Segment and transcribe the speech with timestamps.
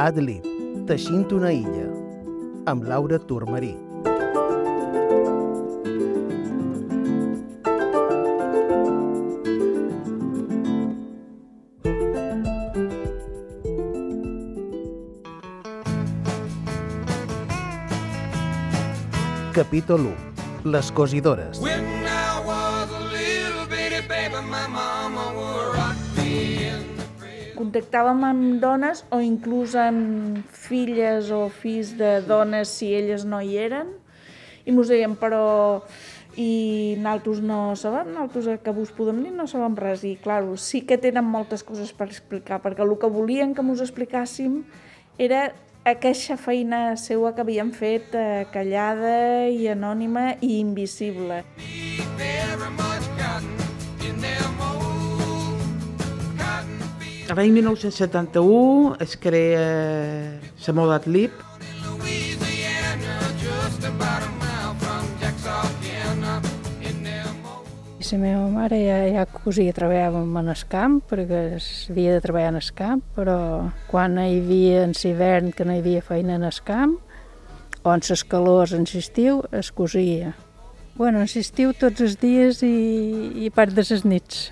[0.00, 0.46] Adlib,
[0.88, 1.88] teixint una illa,
[2.72, 3.74] amb Laura Turmarí.
[19.52, 20.72] Capítol 1.
[20.72, 21.60] Les cosidores.
[21.60, 21.89] When
[27.70, 33.60] contactàvem amb dones o inclús amb filles o fills de dones si elles no hi
[33.62, 33.92] eren
[34.66, 35.78] i mos deien però
[36.34, 40.82] i naltros no sabem, naltros que vos podem dir no sabem res i clar, sí
[40.82, 44.64] que tenen moltes coses per explicar perquè el que volien que mos explicàssim
[45.18, 45.52] era
[45.86, 51.44] aquesta feina seua que havíem fet eh, callada i anònima i invisible.
[51.60, 51.89] Very
[57.30, 61.30] L'any 1971 es crea la moda Adlib,
[61.62, 66.40] in Louisiana, just about a mile from Texarkana.
[66.82, 71.62] In them old I la meva mare ja, ja cosia, treballàvem en el camp, perquè
[71.62, 73.38] s'havia de treballar en el camp, però
[73.86, 76.98] quan hi havia en l'hivern que no hi havia feina en el camp,
[77.84, 80.34] o en les calors en l'estiu, es cosia.
[80.98, 84.48] Bueno, en l'estiu tots els dies i, i part de les nits,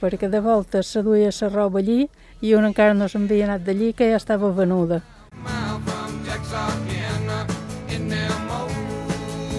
[0.00, 2.08] perquè de volta se duia la roba allí
[2.40, 5.02] i un encara no se'n havia anat d'allí que ja estava venuda.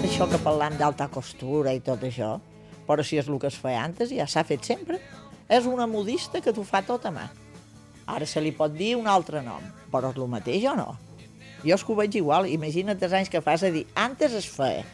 [0.04, 2.40] Això que parlant d'alta costura i tot això,
[2.88, 5.00] però si és el que es feia antes, ja s'ha fet sempre.
[5.50, 7.28] És una modista que t'ho fa tot a mà.
[8.10, 10.90] Ara se li pot dir un altre nom, però és el mateix o no?
[11.64, 14.48] Jo és que ho veig igual, imagina't els anys que fas a dir, antes es
[14.50, 14.86] feia.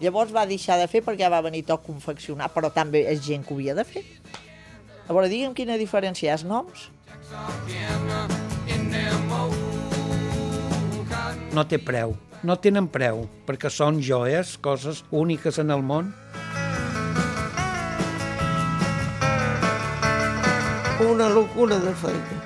[0.00, 3.54] Llavors va deixar de fer perquè va venir tot confeccionar, però també és gent que
[3.54, 4.04] ho havia de fer.
[5.04, 6.88] A veure, digue'm quina diferència hi ha els noms.
[11.54, 16.12] No té preu, no tenen preu, perquè són joies, coses úniques en el món.
[21.00, 22.36] una locura de feina.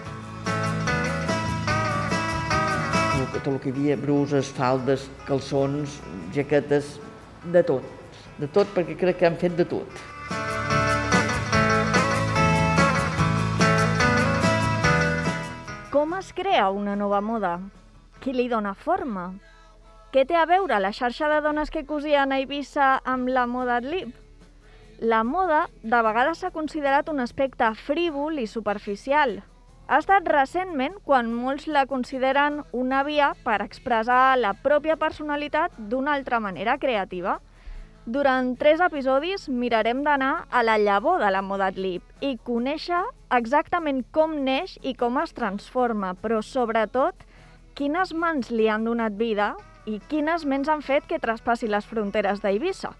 [3.33, 5.99] Tot el que hi havia, bruses, faldes, calçons,
[6.35, 6.97] jaquetes,
[7.55, 7.85] de tot.
[8.41, 10.01] De tot, perquè crec que han fet de tot.
[16.29, 17.55] Es crea una nova moda?
[18.21, 19.31] Qui li dona forma?
[20.13, 23.79] Què té a veure la xarxa de dones que cosien a Eivissa amb la moda
[23.81, 24.11] Adlib?
[25.01, 29.39] La moda de vegades s'ha considerat un aspecte frívol i superficial.
[29.89, 36.13] Ha estat recentment quan molts la consideren una via per expressar la pròpia personalitat d'una
[36.19, 37.39] altra manera creativa.
[38.09, 43.03] Durant tres episodis mirarem d'anar a la llavor de la moda Adlib i conèixer
[43.37, 47.27] exactament com neix i com es transforma, però sobretot
[47.77, 49.51] quines mans li han donat vida
[49.85, 52.95] i quines ments han fet que traspassi les fronteres d'Eivissa.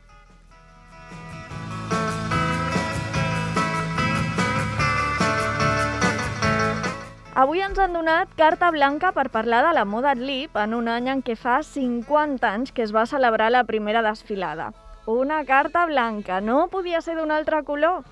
[7.33, 11.09] Avui ens han donat carta blanca per parlar de la moda Adlib en un any
[11.15, 14.69] en què fa 50 anys que es va celebrar la primera desfilada.
[15.09, 18.03] Una carta blanca, no podia ser d'un altre color,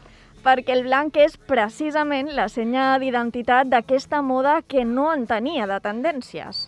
[0.41, 5.77] perquè el blanc és precisament la senya d'identitat d'aquesta moda que no en tenia de
[5.85, 6.63] tendències.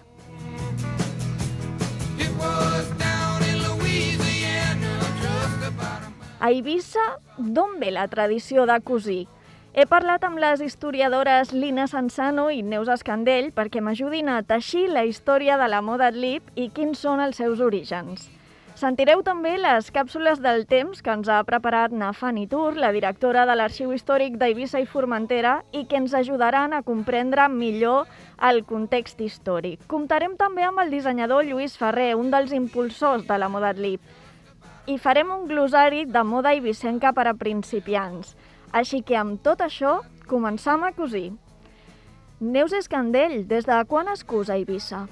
[6.39, 7.09] A Eivissa,
[7.39, 9.23] d'on ve la tradició de cosir?
[9.73, 15.09] He parlat amb les historiadores Lina Sansano i Neus Escandell perquè m'ajudin a teixir la
[15.09, 18.29] història de la moda Adlib i quins són els seus orígens.
[18.79, 23.57] Sentireu també les càpsules del temps que ens ha preparat Nafani Tur, la directora de
[23.59, 28.07] l'Arxiu Històric d'Eivissa i Formentera, i que ens ajudaran a comprendre millor
[28.49, 29.81] el context històric.
[29.91, 33.99] Comptarem també amb el dissenyador Lluís Ferrer, un dels impulsors de la moda Adlib,
[34.87, 38.37] i farem un glosari de moda eivissenca per a principiants.
[38.71, 41.33] Així que amb tot això, començam a cosir.
[42.39, 45.09] Neus Escandell, des de quan es cus a Eivissa?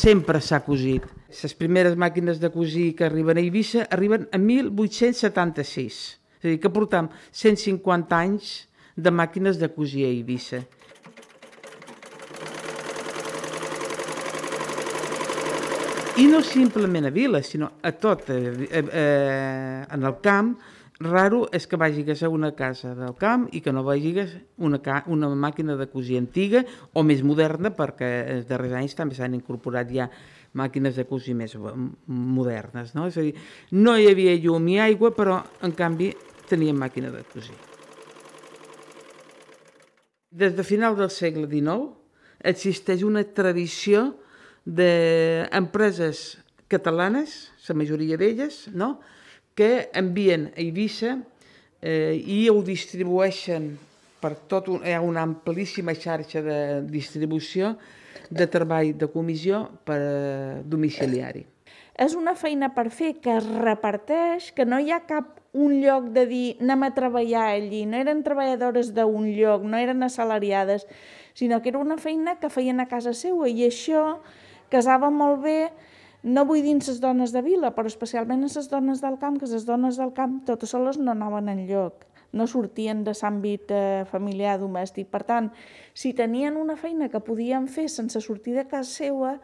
[0.00, 1.04] Sempre s'ha cosit.
[1.30, 6.00] Les primeres màquines de cosir que arriben a Eivissa arriben a 1876.
[6.40, 8.52] És a dir, que portam 150 anys
[8.96, 10.62] de màquines de cosir a Eivissa.
[16.20, 20.58] I no simplement a Vila, sinó a tot, eh, eh, en el camp,
[21.00, 25.30] raro és que vagis a una casa del camp i que no vagis una, una
[25.32, 26.62] màquina de cosir antiga
[26.92, 30.10] o més moderna, perquè els darrers anys també s'han incorporat ja
[30.52, 31.72] màquines de cosir més eh,
[32.06, 32.92] modernes.
[32.94, 33.06] No?
[33.08, 33.32] És a dir,
[33.72, 36.12] no hi havia llum ni aigua, però en canvi
[36.50, 37.56] teníem màquina de cosir.
[40.30, 41.96] Des de final del segle XIX
[42.46, 44.12] existeix una tradició
[44.66, 46.38] d'empreses
[46.70, 48.98] catalanes, la majoria d'elles, no?
[49.60, 51.18] Que envien a Eivissa
[51.84, 53.74] eh, i ho distribueixen
[54.20, 57.74] per tot un, hi ha una amplíssima xarxa de distribució
[58.30, 60.14] de treball de comissió per a
[60.64, 61.44] domiciliari.
[62.00, 66.08] És una feina per fer que es reparteix, que no hi ha cap un lloc
[66.14, 70.86] de dir anem a treballar allí, no eren treballadores d'un lloc, no eren assalariades,
[71.36, 74.22] sinó que era una feina que feien a casa seva i això
[74.72, 75.58] casava molt bé
[76.22, 79.64] no vull dir les dones de vila, però especialment les dones del camp, que les
[79.64, 84.58] dones del camp totes soles no anaven en lloc, no sortien de l'àmbit eh, familiar
[84.60, 85.08] domèstic.
[85.10, 85.50] Per tant,
[85.94, 89.38] si tenien una feina que podien fer sense sortir de casa seva,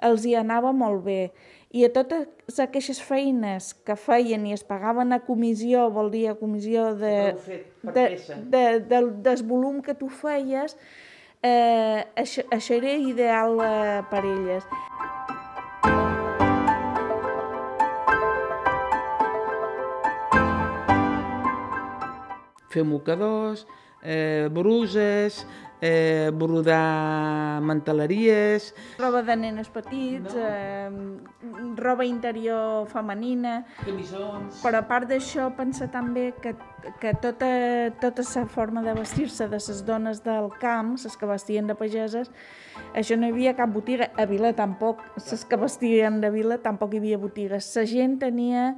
[0.00, 1.32] els hi anava molt bé.
[1.70, 6.38] I a totes aquestes feines que feien i es pagaven a comissió, vol dir a
[6.38, 7.34] comissió de,
[7.82, 8.06] de,
[8.54, 10.74] de, de, del volum que tu feies,
[11.42, 14.66] eh, això, això era ideal eh, per elles.
[22.70, 23.66] Fer mocadors,
[24.02, 25.44] eh, bruses,
[25.80, 28.74] eh, brodar manteleries...
[28.98, 30.40] Roba de nenes petits, no.
[30.40, 30.90] eh,
[31.76, 33.64] roba interior femenina...
[33.84, 34.60] Camisons...
[34.62, 36.54] Però a part d'això, pensa també que,
[37.00, 37.50] que tota,
[38.00, 42.30] tota la forma de vestir-se de les dones del camp, les que vestien de pageses,
[42.94, 44.10] això no hi havia cap botiga.
[44.20, 47.72] A Vila tampoc, les que vestien de Vila tampoc hi havia botigues.
[47.76, 48.74] La gent tenia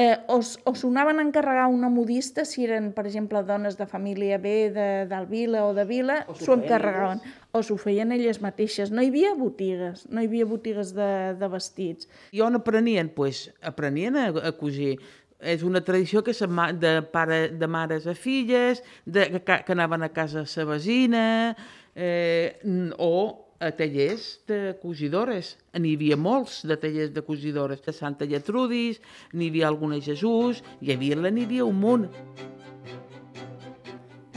[0.00, 4.38] eh, o, o s'onaven a encarregar una modista si eren, per exemple, dones de família
[4.40, 7.20] B de, del Vila o de Vila, s'ho encarregaven.
[7.52, 8.92] O s'ho feien elles mateixes.
[8.94, 12.08] No hi havia botigues, no hi havia botigues de, de vestits.
[12.32, 13.10] I on aprenien?
[13.12, 14.96] Pues, aprenien a, a cosir.
[15.40, 16.48] És una tradició que se,
[16.80, 21.56] de, pare, de mares a filles, de, que, que anaven a casa sa vesina,
[21.94, 22.56] eh,
[22.96, 25.54] o a tallers de cosidores.
[25.76, 27.82] N'hi havia molts de tallers de cosidores.
[27.84, 28.98] De Santa Lletrudis,
[29.36, 32.06] n'hi havia alguna a Jesús, i a Vila n'hi havia un munt.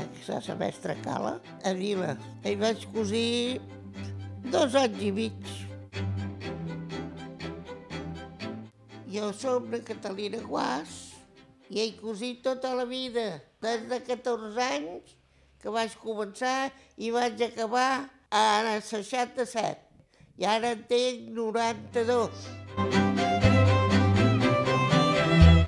[0.03, 2.17] Aquesta la mestra Cala, a Vila.
[2.43, 3.61] Hi vaig cosir
[4.51, 5.53] dos anys i mig.
[9.13, 11.13] Jo som la Catalina Guas
[11.69, 15.15] i he cosit tota la vida, des de 14 anys
[15.63, 19.77] que vaig començar i vaig acabar a 67
[20.41, 22.47] i ara en tinc 92.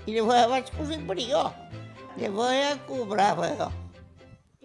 [0.10, 1.44] I llavors vaig cosir per jo.
[2.18, 3.70] Llavors ja cobrava jo.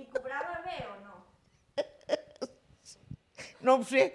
[0.00, 1.14] I cobrava bé o no?
[3.61, 4.06] No ho sé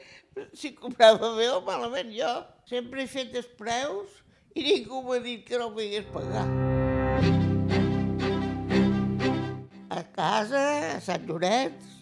[0.57, 2.31] si cobrava bé o malament jo.
[2.65, 4.23] Sempre he fet els preus
[4.57, 6.47] i ningú m'ha dit que no m'hagués pagar.
[9.93, 10.65] A casa,
[10.95, 11.94] a Sant Llorenç,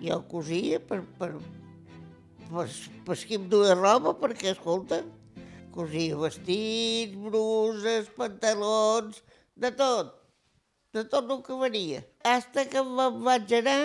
[0.00, 1.34] jo cosia per, per,
[2.50, 2.66] per,
[3.06, 5.02] per qui em duia roba, perquè, escolta,
[5.74, 9.20] cosia vestits, bruses, pantalons,
[9.60, 10.14] de tot,
[10.96, 12.02] de tot el que venia.
[12.24, 13.80] Hasta que me'n vaig anar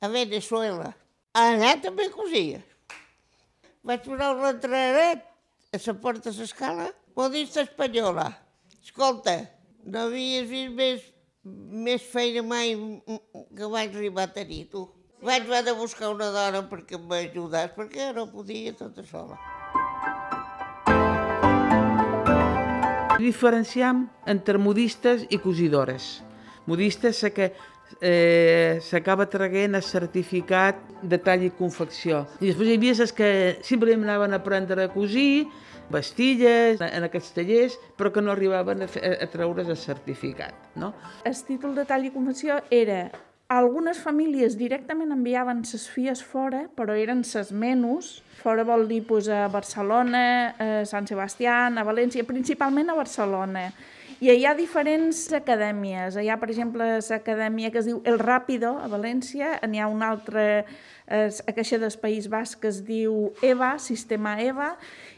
[0.00, 0.92] a Venezuela.
[1.36, 2.62] Allà també cosia.
[3.86, 5.26] Vaig posar el retraret
[5.74, 8.30] a la porta de l'escala, modista espanyola.
[8.82, 9.36] Escolta,
[9.84, 11.04] no havies vist més,
[11.86, 12.74] més feina mai
[13.06, 14.86] que vaig arribar a tenir, tu.
[15.22, 19.38] Vaig haver de buscar una dona perquè m'ajudés, perquè no podia tota sola.
[23.16, 26.20] Diferenciam entre modistes i cosidores.
[26.68, 27.46] Modistes és que
[28.00, 32.26] eh, s'acaba traguent el certificat de tall i confecció.
[32.40, 33.30] I després hi havia les que
[33.64, 35.46] simplement anaven a aprendre a cosir,
[35.88, 40.74] vestilles, en aquests tallers, però que no arribaven a, fer, a treure's el certificat.
[40.76, 40.92] No?
[41.24, 43.06] El títol de tall i confecció era
[43.48, 48.20] algunes famílies directament enviaven ses filles fora, però eren ses menys.
[48.42, 53.70] Fora vol dir pues, a Barcelona, a Sant Sebastià, a València, principalment a Barcelona.
[54.16, 56.16] I hi ha diferents acadèmies.
[56.16, 59.58] Hi ha, per exemple, l'acadèmia que es diu El Ràpido, a València.
[59.68, 60.64] N'hi ha una altra,
[61.06, 64.72] eh, a Caixa del País Basc, que es diu EVA, Sistema EVA.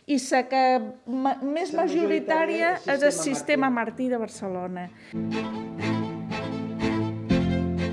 [0.08, 0.64] I la que
[1.06, 4.88] ma més majoritària majoritària és el Sistema Sistema Martí de Barcelona.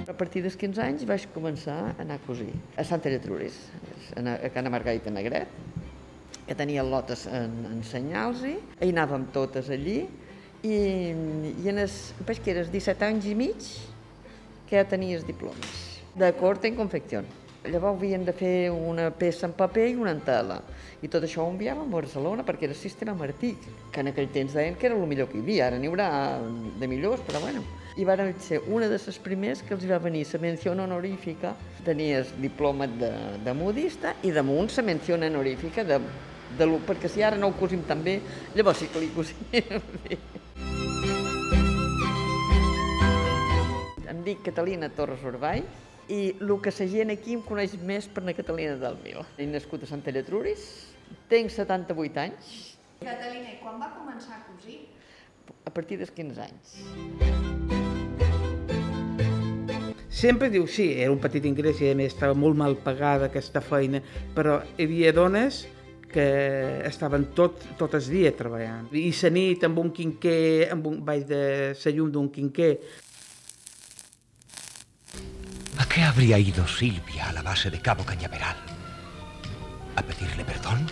[0.06, 3.56] A partir dels 15 anys vaig començar a anar a cosir a Santa Lletruris,
[4.14, 5.50] a Cana Margarita Negret,
[6.46, 8.54] que tenia lotes en, en senyals-hi,
[8.86, 10.04] hi anàvem totes allí,
[10.62, 13.66] i, i en es, veig que eres 17 anys i mig
[14.70, 15.82] que ja tenies diplomes
[16.16, 17.24] de corte en confecció.
[17.66, 20.60] Llavors havien de fer una peça en paper i una en tela.
[21.02, 23.56] I tot això ho enviàvem a Barcelona perquè era sistema Martí,
[23.92, 25.72] que en aquell temps deien que era el millor que hi havia.
[25.72, 26.08] Ara n'hi haurà
[26.78, 27.66] de millors, però bueno.
[27.96, 31.54] I van ser una de les primers que els va venir la menció honorífica.
[31.86, 33.12] Tenies diploma de,
[33.44, 36.00] de modista i damunt la menció honorífica de,
[36.58, 38.20] de lo, perquè si ara no ho cosim tan bé,
[38.56, 40.20] llavors sí que li cosim bé.
[44.12, 45.64] Em dic Catalina Torres Urball
[46.12, 49.24] i el que la gent aquí em coneix més per la Catalina del Mil.
[49.38, 50.68] He nascut a Sant Eletruris,
[51.32, 54.84] tinc 78 anys, Catalina, quan va començar a cosir?
[55.66, 57.85] a partir dels 15 anys.
[60.16, 63.60] Sempre diu, sí, era un petit ingrés i a més estava molt mal pagada aquesta
[63.60, 64.00] feina,
[64.36, 65.66] però hi havia dones
[66.08, 66.28] que
[66.88, 68.88] estaven tot, tot el dia treballant.
[68.96, 71.42] I la nit amb un quinquer, amb un, baix de
[71.76, 72.72] la llum d'un quinquer,
[75.78, 78.56] ¿A qué habría ido Silvia a la base de Cabo Cañaveral?
[79.98, 80.88] ¿A pedirle perdón?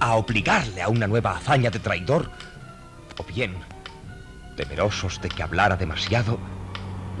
[0.00, 2.28] ¿A obligarle a una nueva hazaña de traidor?
[3.18, 3.54] ¿O bien,
[4.56, 6.40] temerosos de que hablara demasiado,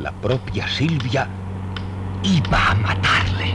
[0.00, 1.26] la propia Silvia
[2.24, 3.52] iba a matarle?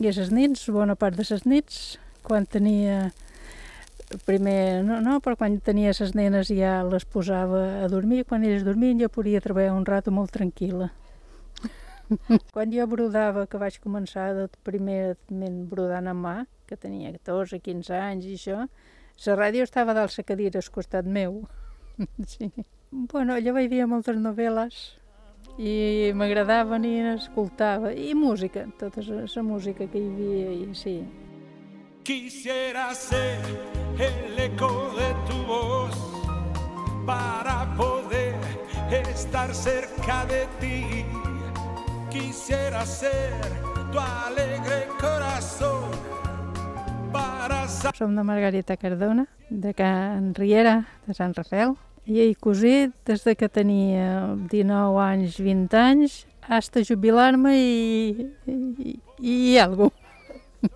[0.00, 3.10] I a les nits, bona part de les nits, quan tenia
[4.24, 8.64] primer, no, no, però quan tenia les nenes ja les posava a dormir, quan elles
[8.64, 10.88] dormien jo podia treballar un rato molt tranquil·la.
[12.54, 18.00] quan jo brodava, que vaig començar de primerament brodant a mà, que tenia 14, 15
[18.00, 18.64] anys i això,
[19.26, 21.42] la ràdio estava dalt la cadira al costat meu.
[22.32, 22.48] sí.
[22.90, 24.76] Bueno, allò hi havia moltes novel·les
[25.60, 27.90] i m'agradaven i escoltava.
[27.92, 30.94] I música, tota la música que hi havia, i sí.
[32.02, 33.36] Quisiera ser
[34.00, 35.92] el eco de tu voz
[37.04, 38.34] para poder
[38.90, 41.04] estar cerca de ti.
[42.08, 43.34] Quisiera ser
[43.92, 45.90] tu alegre corazón
[47.12, 51.76] para Som de Margarita Cardona, de Can Riera, de Sant Rafael.
[52.08, 58.94] I he cosit des de que tenia 19 anys, 20 anys, hasta jubilar-me i, i,
[59.20, 59.90] i algo.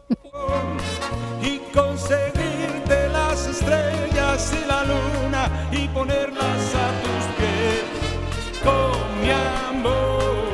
[1.41, 9.31] y conseguirte las estrellas y la luna y ponerlas a tus pies con mi
[9.71, 10.53] amor.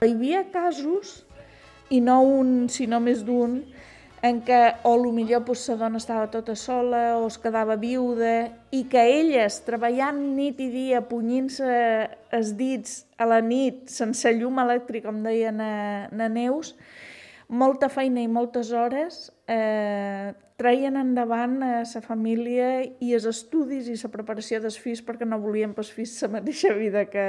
[0.00, 1.26] Hi havia casos,
[1.90, 3.60] i no un, sinó més d'un,
[4.24, 8.84] en què o millor pues, la dona estava tota sola o es quedava viuda i
[8.88, 11.66] que elles, treballant nit i dia, punyint-se
[12.32, 16.72] els dits a la nit, sense llum elèctric, com deia na, na Neus,
[17.52, 22.68] molta feina i moltes hores eh, treien endavant a la família
[23.02, 26.72] i els estudis i la preparació dels fills perquè no volien pels fills la mateixa
[26.78, 27.26] vida que,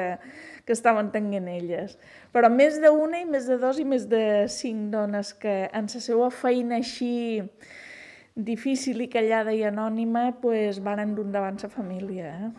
[0.63, 1.97] que estaven tenint elles.
[2.35, 5.99] Però més d'una i més de dos i més de cinc dones que en la
[6.03, 7.39] seva feina així
[8.35, 12.33] difícil i callada i anònima pues, van dur endavant la família.
[12.35, 12.49] Eh?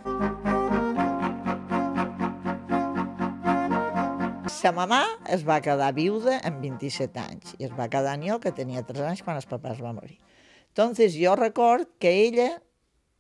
[4.49, 5.02] Sa mamà
[5.37, 9.04] es va quedar viuda amb 27 anys i es va quedar jo, que tenia 3
[9.11, 10.16] anys quan el papà es va morir.
[10.73, 12.49] Entonces jo record que ella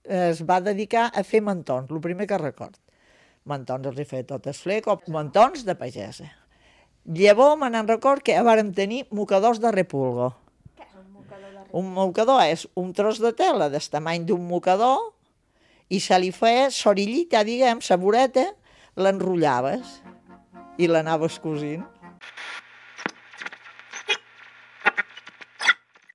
[0.08, 2.80] es va dedicar a fer mantons, el primer que record.
[3.44, 6.32] Mantons els hi feia tot el fleco, mantons de pagesa.
[7.06, 10.32] Llavors me n'en record que vàrem tenir mocadors de repulgo.
[11.70, 15.12] Un mocador és un tros de tela del tamany d'un mocador
[15.88, 18.48] i se li feia sorillita, diguem, saboreta,
[18.98, 20.00] l'enrotllaves
[20.82, 21.84] i l'anaves cosint.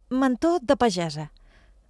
[0.10, 1.30] Mantó de pagesa.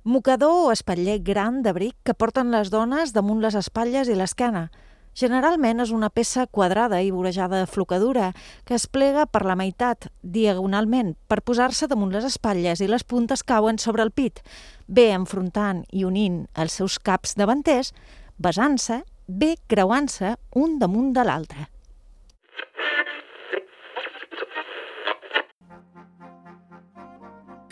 [0.03, 4.70] Mocador o espatller gran d'abric que porten les dones damunt les espatlles i l'esquena.
[5.13, 8.30] Generalment és una peça quadrada i vorejada de flocadura
[8.63, 13.44] que es plega per la meitat, diagonalment, per posar-se damunt les espatlles i les puntes
[13.44, 14.39] cauen sobre el pit,
[14.88, 17.91] bé enfrontant i unint els seus caps davanters,
[18.39, 21.68] besant-se, bé creuant-se un damunt de l'altre.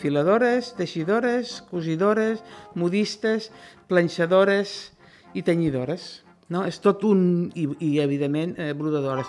[0.00, 2.40] filadores, teixidores, cosidores,
[2.74, 3.50] modistes,
[3.86, 4.94] planxadores
[5.36, 6.24] i tenyidores.
[6.50, 6.64] No?
[6.66, 7.50] És tot un...
[7.54, 9.28] i, i evidentment, eh, brodadores.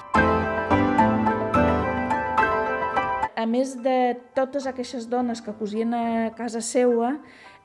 [3.37, 3.97] A més de
[4.37, 7.15] totes aquestes dones que cosien a casa seua,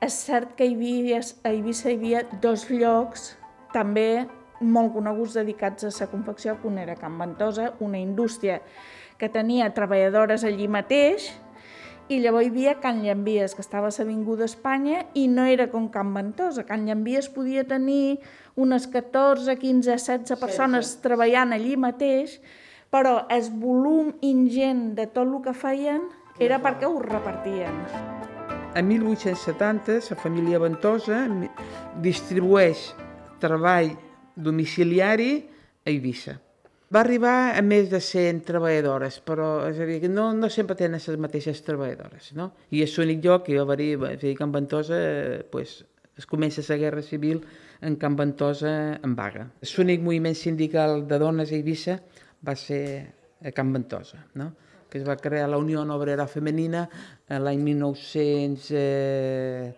[0.05, 3.31] és cert que a Eivissa, a Eivissa hi havia dos llocs
[3.73, 4.27] també
[4.61, 8.61] molt coneguts dedicats a la confecció, que un era Can Ventosa, una indústria
[9.17, 11.33] que tenia treballadores allí mateix,
[12.09, 15.89] i llavors hi havia Can Llambies, que estava a l'Avinguda Espanya, i no era com
[15.91, 16.63] Can Ventosa.
[16.69, 18.21] Can Llambies podia tenir
[18.57, 21.03] unes 14, 15, 16 persones sí, sí.
[21.05, 22.39] treballant allí mateix,
[22.91, 26.07] però el volum ingent de tot el que feien
[26.41, 27.77] era perquè ho repartien.
[28.77, 31.23] A 1870, la família Ventosa
[32.05, 32.91] distribueix
[33.41, 33.93] treball
[34.37, 35.31] domiciliari
[35.85, 36.37] a Eivissa.
[36.93, 40.77] Va arribar a més de 100 treballadores, però és a dir, que no, no sempre
[40.79, 42.53] tenen les mateixes treballadores, no?
[42.71, 45.81] I és l'únic lloc que va dir, és a dir, Can Ventosa, eh, pues,
[46.17, 47.43] es comença la guerra civil
[47.81, 49.47] en Can Ventosa en vaga.
[49.77, 51.99] L'únic moviment sindical de dones a Eivissa
[52.47, 52.85] va ser
[53.45, 54.53] a Can Ventosa, no?
[54.89, 56.89] que es va crear la Unió Obrera Femenina
[57.29, 59.75] eh, l'any 1936, eh,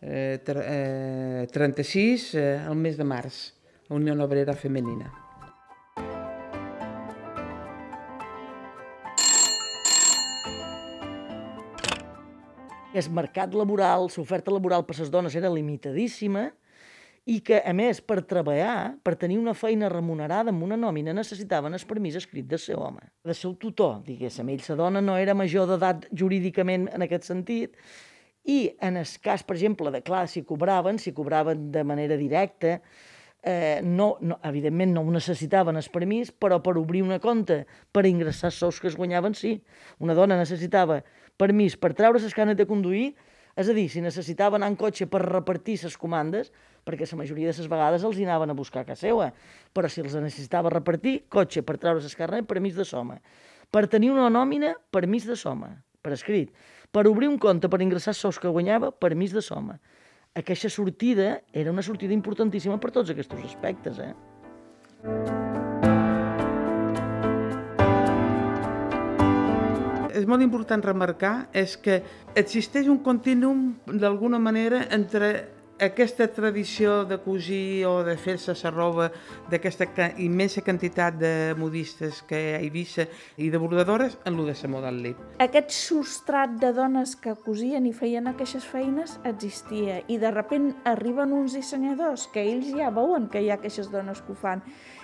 [0.00, 3.42] eh, eh, 36, el mes de març,
[3.88, 5.10] la Unió Obrera Femenina.
[12.92, 16.50] El mercat laboral, l'oferta laboral per les dones era limitadíssima
[17.30, 21.76] i que, a més, per treballar, per tenir una feina remunerada amb una nòmina, necessitaven
[21.76, 24.50] el permís escrit del seu home, del seu tutor, diguéssim.
[24.50, 27.78] Ell, la dona, no era major d'edat jurídicament en aquest sentit,
[28.42, 32.80] i en el cas, per exemple, de clar, si cobraven, si cobraven de manera directa,
[33.42, 37.62] eh, no, no, evidentment no ho necessitaven el permís, però per obrir una compte,
[37.92, 39.60] per ingressar sous que es guanyaven, sí.
[40.02, 41.04] Una dona necessitava
[41.38, 43.12] permís per treure les canes de conduir,
[43.56, 46.52] és a dir, si necessitava anar en cotxe per repartir les comandes,
[46.86, 49.30] perquè la majoria de les vegades els hi anaven a buscar a casa seva,
[49.72, 53.20] però si els necessitava repartir, cotxe per treure les carnes, permís de soma.
[53.72, 56.52] Per tenir una nòmina, permís de soma, per escrit.
[56.92, 59.78] Per obrir un compte, per ingressar sous que guanyava, permís de soma.
[60.36, 65.71] Aquesta sortida era una sortida importantíssima per tots aquests aspectes, eh?
[70.22, 71.96] És molt important remarcar és que
[72.38, 75.32] existeix un continuum d'alguna manera entre
[75.82, 79.08] aquesta tradició de cosir o de fer-se la roba
[79.50, 84.46] d'aquesta immensa quantitat de modistes que hi ha a Eivissa i de bordadores en lo
[84.46, 85.18] de la model lip.
[85.42, 91.34] Aquest substrat de dones que cosien i feien aquestes feines existia i de repent arriben
[91.34, 94.62] uns dissenyadors que ells ja veuen que hi ha aquestes dones que ho fan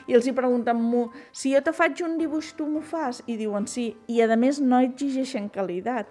[0.08, 3.22] i els hi pregunten "Mu, si jo te faig un dibuix tu m'ho fas?
[3.26, 6.06] I diuen sí, i a més no exigeixen qualitat.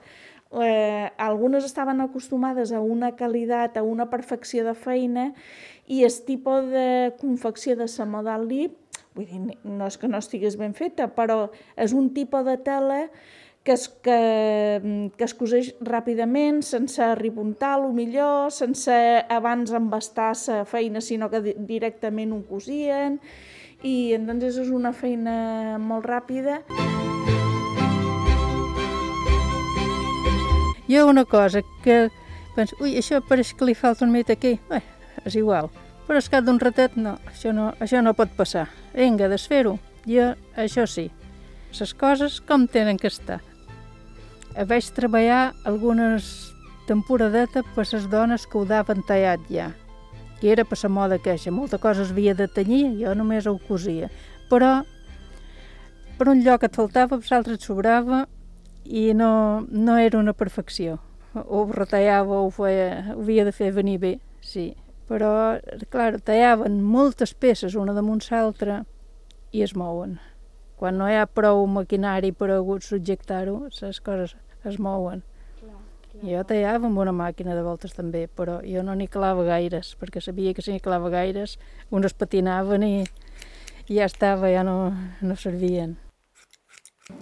[0.52, 5.34] Eh, algunes estaven acostumades a una qualitat, a una perfecció de feina
[5.92, 8.78] i el tipus de confecció de la model lip,
[9.14, 13.02] vull dir, no és que no estigués ben feta, però és un tipus de tela
[13.64, 18.96] que es, que, que es coseix ràpidament, sense ribuntar, lo millor, sense
[19.28, 23.20] abans embastar la feina, sinó que di- directament ho cosien,
[23.84, 26.62] i entonces és una feina molt ràpida.
[30.88, 32.08] Jo una cosa que
[32.56, 34.56] penso, ui, això pareix que li falta un mit aquí.
[34.70, 34.82] Bé,
[35.26, 35.70] és igual.
[36.08, 38.68] Però es cap d'un ratet, no, això no, això no pot passar.
[38.96, 39.76] Vinga, desfer-ho.
[40.08, 41.10] Jo, això sí.
[41.78, 43.42] Les coses com tenen que estar.
[44.58, 46.48] Vaig treballar algunes
[46.88, 49.68] temporadeta per les dones que ho daven tallat ja,
[50.40, 51.52] que era per la moda queixa.
[51.52, 54.10] Molta cosa es havia de tenyir, jo només ho cosia.
[54.50, 54.80] Però
[56.18, 58.26] per un lloc et faltava, per l'altre et sobrava
[58.88, 60.98] i no, no era una perfecció.
[61.36, 64.72] O ho retallava o ho, feia, ho havia de fer venir bé, sí.
[65.08, 65.30] Però,
[65.94, 68.82] clar, tallaven moltes peces una damunt l'altra
[69.56, 70.18] i es mouen.
[70.78, 75.24] Quan no hi ha prou maquinari per a subjectar-ho, les coses es mouen.
[76.18, 80.22] Jo tallava amb una màquina de voltes també, però jo no n'hi clava gaires, perquè
[80.22, 81.60] sabia que si n'hi clava gaires,
[81.92, 83.06] uns es patinaven i,
[83.86, 84.80] i ja estava, ja no,
[85.22, 85.96] no servien.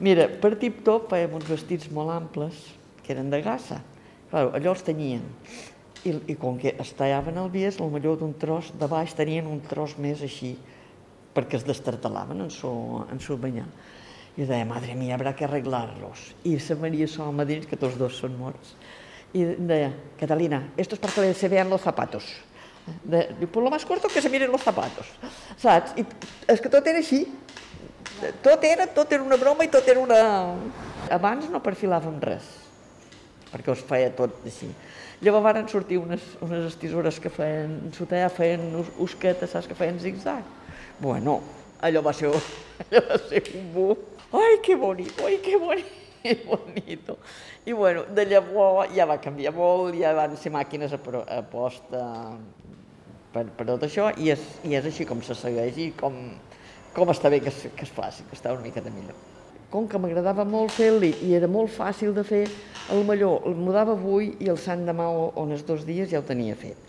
[0.01, 2.57] Mira, per tip-top fèiem uns vestits molt amples,
[3.05, 3.77] que eren de gassa.
[4.31, 5.21] Claro, allò els tenyien.
[6.05, 9.45] I, I com que es tallaven el bies, al millor d'un tros de baix tenien
[9.45, 10.55] un tros més així,
[11.37, 12.71] perquè es destartalaven en su,
[13.13, 13.67] en su banyar.
[14.35, 16.33] I deia, madre mía, habrá que arreglarlos.
[16.43, 18.73] I la Maria Soma dins, que tots dos són morts.
[19.37, 22.25] I deia, Catalina, esto es para que se vean los zapatos.
[23.03, 25.07] De, diu, pues lo más corto que se miren los zapatos.
[25.57, 25.93] Saps?
[25.97, 26.05] I
[26.51, 27.27] és que tot era així.
[28.43, 30.19] Tot era, tot era una broma i tot era una...
[31.11, 32.45] Abans no perfilàvem res,
[33.51, 34.69] perquè us feia tot així.
[35.25, 39.99] Llavors varen sortir unes, unes tisores que feien, sota feien us- usquetes, saps, que feien
[40.01, 40.43] zig-zag.
[40.99, 41.39] Bueno,
[41.85, 42.31] allò va ser,
[42.87, 44.01] allò va ser un boom.
[44.35, 45.55] Ai, que bonito, ai, que
[46.25, 47.19] que bonito.
[47.65, 51.43] I bueno, de llavors ja va canviar molt, ja van ser màquines a, pro- a
[51.45, 52.01] posta
[53.31, 56.17] per, per tot això, i és, i és així com se segueix i com,
[56.95, 59.17] com està bé que es, que es faci, que està una miqueta millor.
[59.71, 62.45] Com que m'agradava molt fer el lit i era molt fàcil de fer,
[62.93, 66.21] el millor el mudava avui i el sant demà o, o els dos dies ja
[66.21, 66.79] ho tenia fet.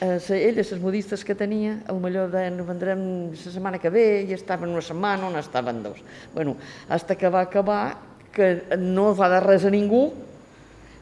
[0.00, 3.00] Eh, elles, les modistes que tenia, el millor deien, vendrem
[3.32, 5.98] la setmana que ve, i estaven una setmana o n'estaven dos.
[6.34, 6.54] Bueno,
[6.88, 7.96] hasta que va acabar,
[8.30, 10.12] que no va de res a ningú,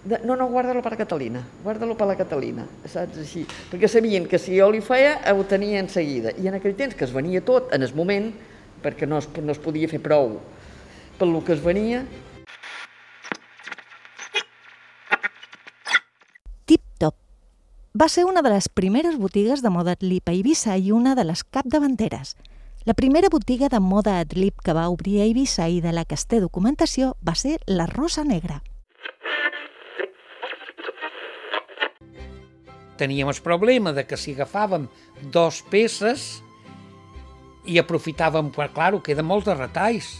[0.06, 3.40] De, no, no, guarda-lo per la Catalina, guarda-lo per la Catalina, saps, així.
[3.72, 6.30] Perquè sabien que si jo li feia, ho tenia en seguida.
[6.38, 8.28] I en aquell temps que es venia tot, en el moment,
[8.84, 10.36] perquè no es, no es podia fer prou
[11.18, 12.04] pel que es venia,
[16.66, 17.16] Tip Top.
[17.98, 21.24] Va ser una de les primeres botigues de moda Adlib a Eivissa i una de
[21.24, 22.36] les capdavanteres.
[22.84, 26.14] La primera botiga de moda Adlib que va obrir a Eivissa i de la que
[26.14, 28.62] es té documentació va ser la Rosa Negra.
[32.96, 34.86] Teníem el problema de que si agafàvem
[35.32, 36.40] dos peces
[37.66, 40.12] i aprofitàvem, per claro, queden molts de retalls.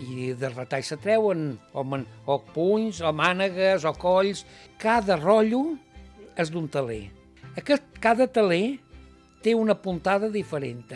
[0.00, 4.44] I de retalls se treuen o, man, o punys, o mànegues, o colls.
[4.80, 5.76] Cada rotllo
[6.38, 7.04] és d'un taler.
[7.58, 8.78] Aquest, cada taler
[9.44, 10.88] té una puntada diferent.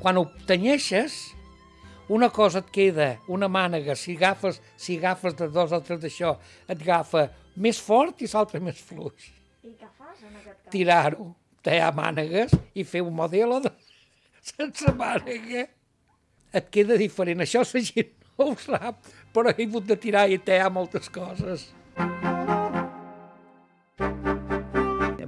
[0.00, 1.20] Quan ho tenyeixes,
[2.10, 6.34] una cosa et queda, una mànega, si agafes, si agafes de dos o tres d'això,
[6.66, 7.28] et agafa
[7.60, 9.28] més fort i l'altre més fluix.
[9.62, 10.70] I què fas en aquest cas?
[10.72, 11.30] Tirar-ho,
[11.64, 13.72] tallar mànegues i fer un modelo de...
[14.52, 15.66] sense mànega.
[16.56, 17.44] Et queda diferent.
[17.44, 21.68] Això la gent no ho sap, però he hagut de tirar i tallar moltes coses.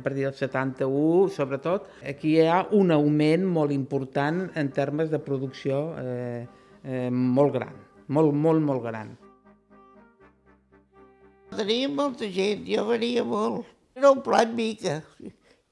[0.03, 5.21] a partir del 71, sobretot, aquí hi ha un augment molt important en termes de
[5.23, 6.47] producció eh,
[6.83, 7.77] eh, molt gran,
[8.09, 9.13] molt, molt, molt gran.
[11.53, 13.67] Tenia molta gent, jo venia molt.
[13.97, 15.03] Era un plan mica.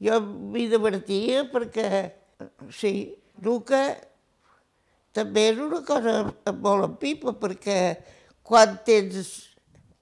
[0.00, 1.88] Jo m'hi divertia perquè,
[2.72, 2.92] sí,
[3.40, 3.80] Luca
[5.16, 6.18] també és una cosa
[6.60, 7.78] molt en pipa, perquè
[8.44, 9.32] quan tens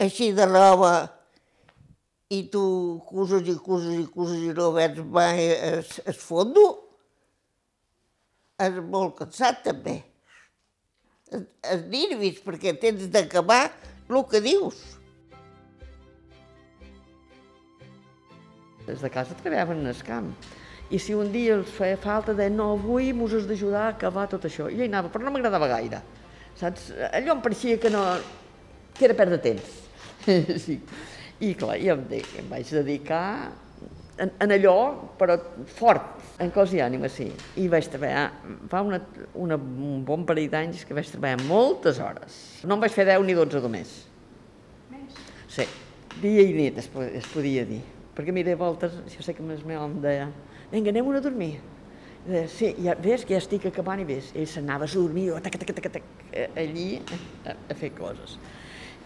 [0.02, 0.92] així de roba
[2.34, 2.64] i tu
[3.08, 6.66] cuses i cuses i cuses i no veus mai es, es fondo,
[8.58, 10.00] és molt cansat també.
[11.30, 13.68] Els nervis, perquè tens d'acabar
[14.08, 14.97] el que dius.
[18.88, 20.32] Des de casa treballaven en el camp.
[20.88, 24.24] I si un dia els feia falta de no, avui mos has d'ajudar a acabar
[24.32, 24.70] tot això.
[24.72, 26.00] I hi anava, però no m'agradava gaire.
[26.56, 26.88] Saps?
[27.12, 28.02] Allò em pareixia que no...
[28.96, 29.74] que era perdre temps.
[30.64, 30.80] sí.
[31.44, 33.26] I clar, jo em, de, em vaig dedicar
[34.18, 34.78] en, en allò,
[35.20, 35.36] però
[35.76, 37.28] fort, en cos i ànima, sí.
[37.60, 38.24] I vaig treballar,
[38.72, 39.02] fa una,
[39.38, 42.40] una, un bon parell d'anys que vaig treballar moltes hores.
[42.64, 43.94] No em vaig fer 10 ni 12 només.
[44.90, 45.22] Més?
[45.52, 45.68] Sí,
[46.22, 47.84] dia i nit es, es podia dir.
[48.18, 50.24] Perquè mira, a voltes, jo sé que el meu home deia,
[50.72, 51.52] vinga, anem a dormir.
[52.26, 54.32] I deia, sí, ja, ves que ja estic acabant i ves.
[54.34, 56.88] Ell s'anava a dormir, tac, tac, tac, tac, eh, allí
[57.46, 58.34] a, a fer coses.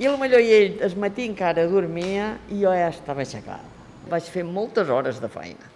[0.00, 3.68] I potser ell es matí encara dormia i jo ja estava aixecada.
[4.08, 5.68] Vaig fer moltes hores de feina.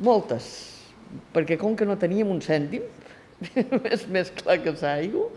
[0.00, 0.48] Moltes.
[1.36, 2.88] Perquè com que no teníem un cèntim,
[3.92, 5.28] és més clar que l'aigua,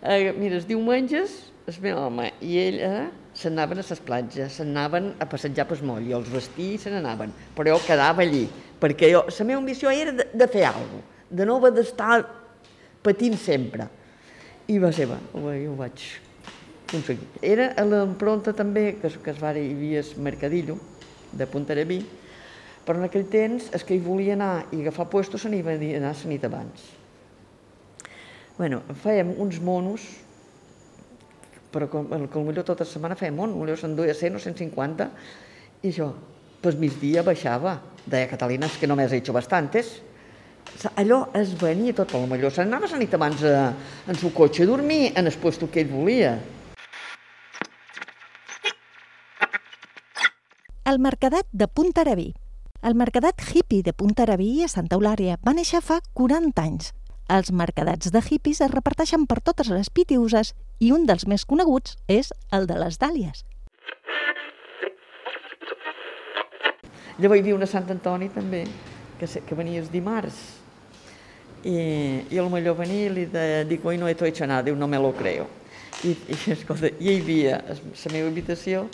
[0.00, 5.26] eh, mira, els diumenges, el meu home i ella s'anaven a les platges, s'anaven a
[5.30, 8.46] passejar pel moll, jo els vestia i se n'anaven, però jo quedava allí,
[8.80, 12.22] perquè jo, la meva ambició era de, de fer alguna cosa, de no haver d'estar
[13.04, 13.86] patint sempre.
[14.68, 16.04] I va ser, va, ho, ho vaig
[16.88, 17.28] aconseguir.
[17.44, 20.78] Era a l'empronta també, que, que es va, hi havia el mercadillo
[21.32, 22.02] de Puntarabí,
[22.84, 25.76] però en aquell temps, el que hi volia anar i agafar puesto se n'hi va
[25.76, 26.86] anar la nit abans.
[28.56, 30.08] Bueno, fèiem uns monos,
[31.72, 35.08] però com, que potser tota la setmana fèiem monos, potser se'n duia 100 o 150,
[35.82, 36.10] i jo,
[36.62, 39.98] pues migdia baixava, deia Catalina, és que només he hecho bastantes.
[41.00, 43.72] Allò es venia tot, però potser se'n anava la nit abans a,
[44.08, 46.36] en su cotxe a dormir en el puesto que ell volia.
[50.88, 52.30] El Mercadat de Puntarabí.
[52.80, 56.94] El Mercadat hippie de Puntarabí a Santa Eulària va néixer fa 40 anys.
[57.28, 61.98] Els mercadats de hippies es reparteixen per totes les pitiuses i un dels més coneguts
[62.08, 63.42] és el de les dàlies.
[67.18, 68.62] Llavors hi havia una Sant Antoni també,
[69.20, 70.38] que, que venia els dimarts.
[71.68, 71.76] I,
[72.32, 74.88] i el millor venia i li de, dic, hoy no he hecho nada, diu, no
[74.88, 75.44] me lo creo.
[76.08, 78.86] I, i, escolta, hi havia, la meva habitació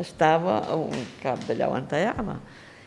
[0.00, 2.40] estava a un cap d'allà on tallava.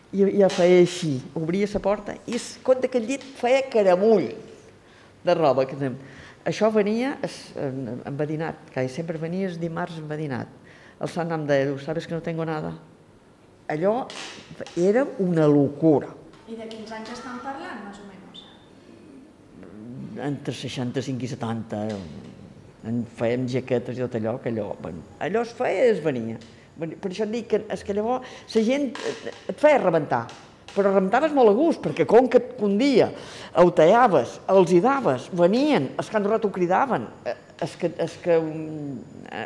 [0.09, 4.31] I ja feia així, obria la porta i compte que el llit feia caramull
[5.27, 5.65] de roba.
[5.69, 5.91] Que.
[6.47, 7.17] Això venia
[8.07, 10.47] envadinat, que sempre venia els dimarts envadinat.
[11.03, 12.71] El sant em deia, sabes que no tengo nada?
[13.69, 14.07] Allò
[14.79, 16.13] era una locura.
[16.47, 18.45] I de quins anys estan parlant, més o menys?
[20.23, 21.83] Entre 65 i 70
[22.87, 26.39] en fèiem jaquetes i tot allò, que allò, bueno, allò es feia i es venia.
[26.77, 30.23] Per això et dic que, és que llavors la gent et feia rebentar,
[30.73, 33.09] però rebentaves molt a gust, perquè com que un dia
[33.57, 37.93] ho tallaves, els hi daves, venien, els que han robat ho cridaven, eh, és que,
[38.03, 38.99] és que un,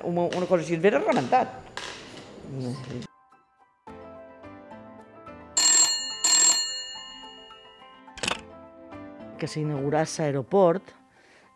[0.10, 1.60] una, una cosa així es ve rebentat.
[9.41, 10.91] que s'inauguràs l'aeroport,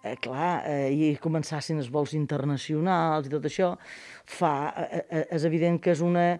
[0.01, 3.75] eh, clar, eh, i començassin els vols internacionals i tot això,
[4.25, 6.39] fa, eh, eh, és evident que és una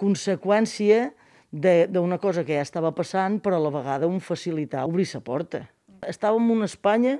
[0.00, 1.10] conseqüència
[1.50, 5.62] d'una cosa que ja estava passant, però a la vegada un facilitar obrir la porta.
[6.06, 7.18] Estàvem en una Espanya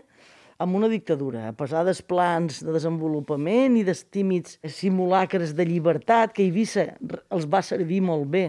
[0.58, 6.32] amb una dictadura, a pesar dels plans de desenvolupament i dels tímids simulacres de llibertat
[6.32, 6.94] que Eivissa
[7.28, 8.46] els va servir molt bé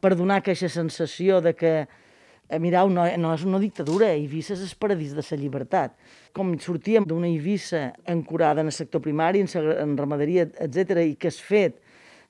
[0.00, 4.64] per donar aquesta sensació de que eh, mireu, no, no és una dictadura, Eivissa és
[4.64, 5.96] el paradís de la llibertat.
[6.32, 11.28] Com sortíem d'una Eivissa ancorada en el sector primari, en, en ramaderia, etc i que
[11.32, 11.82] és fet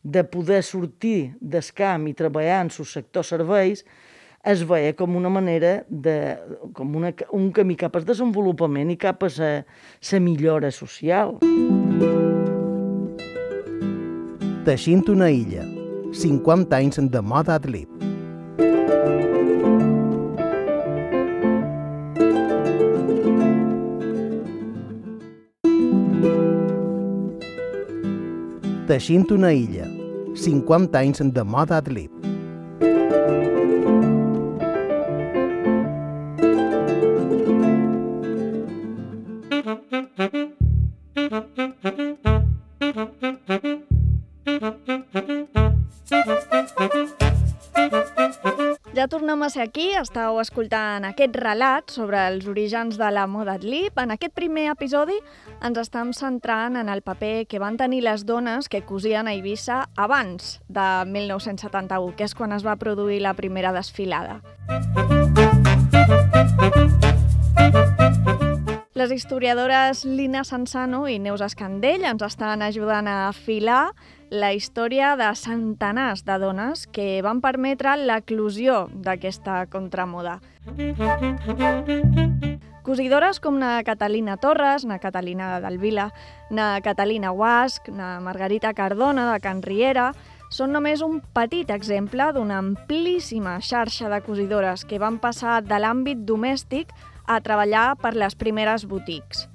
[0.07, 3.83] de poder sortir del camp i treballar en el sector serveis,
[4.47, 6.37] es veia com una manera de,
[6.73, 9.51] com una, un camí cap al desenvolupament i cap a la,
[10.13, 11.35] la millora social.
[14.67, 15.67] Teixint una illa.
[16.15, 17.91] 50 anys de moda Adlib.
[28.87, 29.96] Teixint una illa.
[30.37, 32.13] 50 anys de moda Adlib.
[49.47, 53.95] A ser aquí, estàu escoltant aquest relat sobre els orígens de la moda Adlib.
[54.03, 55.15] En aquest primer episodi
[55.63, 59.85] ens estem centrant en el paper que van tenir les dones que cosien a Eivissa
[59.95, 64.41] abans de 1971, que és quan es va produir la primera desfilada.
[68.97, 73.93] Les historiadores Lina Sansano i Neus Escandell ens estan ajudant a afilar
[74.31, 80.41] la història de centenars de dones que van permetre l'eclusió d'aquesta contramoda.
[82.87, 86.13] Cosidores com na Catalina Torres, na Catalina Dalvila,
[86.51, 90.13] na Catalina Guasc, na Margarita Cardona de Can Riera,
[90.51, 96.23] són només un petit exemple d'una amplíssima xarxa de cosidores que van passar de l'àmbit
[96.23, 96.95] domèstic
[97.27, 99.49] a treballar per les primeres botics.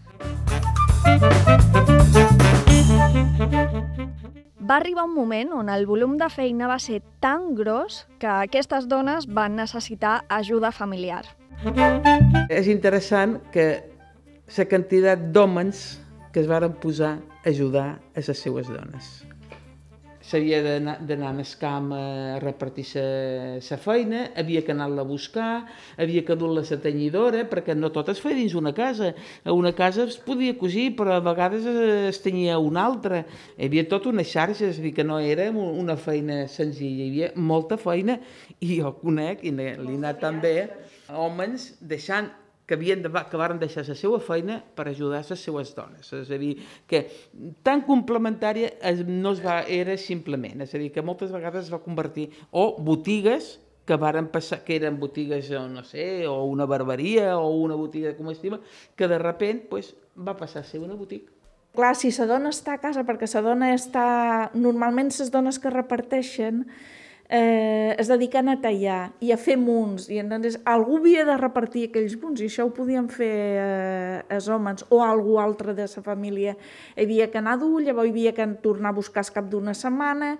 [4.61, 8.85] Va arribar un moment on el volum de feina va ser tan gros que aquestes
[8.87, 11.23] dones van necessitar ajuda familiar.
[12.45, 13.65] És interessant que
[14.57, 15.81] la quantitat d'homes
[16.31, 19.30] que es varen posar a ajudar a les seues dones.
[20.31, 25.65] S'havia d'anar al camp a repartir la feina, havia que anar-la a buscar,
[25.99, 29.11] havia que dur-la a la tenyidora, perquè no tot es feia dins una casa.
[29.43, 33.25] A una casa es podia cosir, però a vegades es tenia una altra.
[33.57, 37.09] Hi havia tota una xarxa, és a dir, que no era una feina senzilla, hi
[37.09, 38.21] havia molta feina,
[38.61, 40.69] i jo conec, i l'Ina també,
[41.11, 42.31] homes deixant
[42.71, 46.07] que, havien de, que varen deixar la seva feina per ajudar les seues dones.
[46.15, 46.53] És a dir,
[46.87, 47.01] que
[47.67, 51.73] tan complementària es, no es va, era simplement, és a dir, que moltes vegades es
[51.73, 56.69] va convertir o botigues que varen passar, que eren botigues, o no sé, o una
[56.69, 58.61] barberia, o una botiga de comestible,
[58.95, 61.27] que de repent pues, va passar a ser una botiga.
[61.75, 64.05] Clar, si la dona està a casa, perquè la dona està...
[64.55, 66.65] Normalment les dones que reparteixen
[67.31, 71.85] eh, es dediquen a tallar i a fer munts, i entonces algú havia de repartir
[71.87, 76.03] aquells munts, i això ho podien fer eh, els homes o algú altre de la
[76.03, 76.57] família.
[76.97, 80.33] Hi havia que anar dur, llavors hi havia que tornar a buscar cap d'una setmana,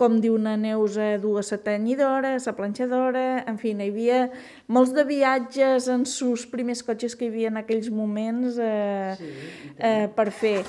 [0.00, 4.22] com diu una Neus, dur a la tenyidora, la planxadora, en fi, hi havia
[4.68, 9.34] molts de viatges en sus primers cotxes que hi havia en aquells moments eh, sí,
[9.76, 10.62] eh, per fer.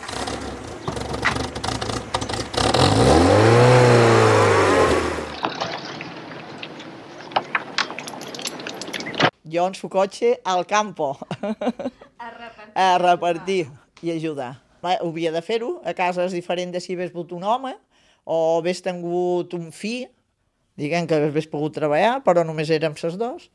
[9.65, 11.17] En su cotxe al campo.
[12.19, 12.73] A repartir.
[12.75, 13.67] A repartir
[14.01, 14.61] i ajudar.
[14.81, 15.81] Havia de fer-ho.
[15.83, 17.75] A casa és diferent de si hagués volgut un home
[18.29, 20.07] o hagués tingut un fill,
[20.79, 23.49] diguem que hagués pogut treballar, però només érem ses dos.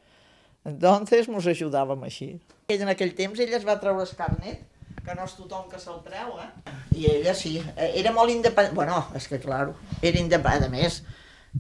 [0.65, 2.35] Entonces mos ajudàvem així.
[2.73, 4.65] Ell en aquell temps ella es va treure el carnet,
[5.05, 6.73] que no és tothom que se'l treu, eh?
[6.97, 8.75] I ella sí, eh, era molt independent.
[8.77, 10.73] Bueno, és que, claro, era independent.
[10.73, 11.03] A més,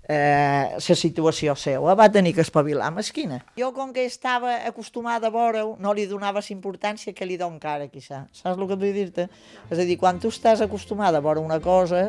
[0.08, 3.40] eh, la situació seva va tenir que espavilar mesquina.
[3.58, 7.88] Jo, com que estava acostumada a veure-ho, no li donava importància que li dono encara,
[7.88, 8.24] quizà.
[8.32, 9.28] Saps el que vull dir-te?
[9.70, 12.08] És a dir, quan tu estàs acostumada a veure una cosa,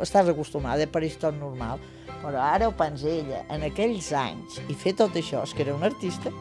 [0.00, 1.82] estàs acostumada, per això tot normal.
[2.24, 5.74] Però ara ho pensa ella, en aquells anys, i fer tot això, és que era
[5.74, 6.32] un artista,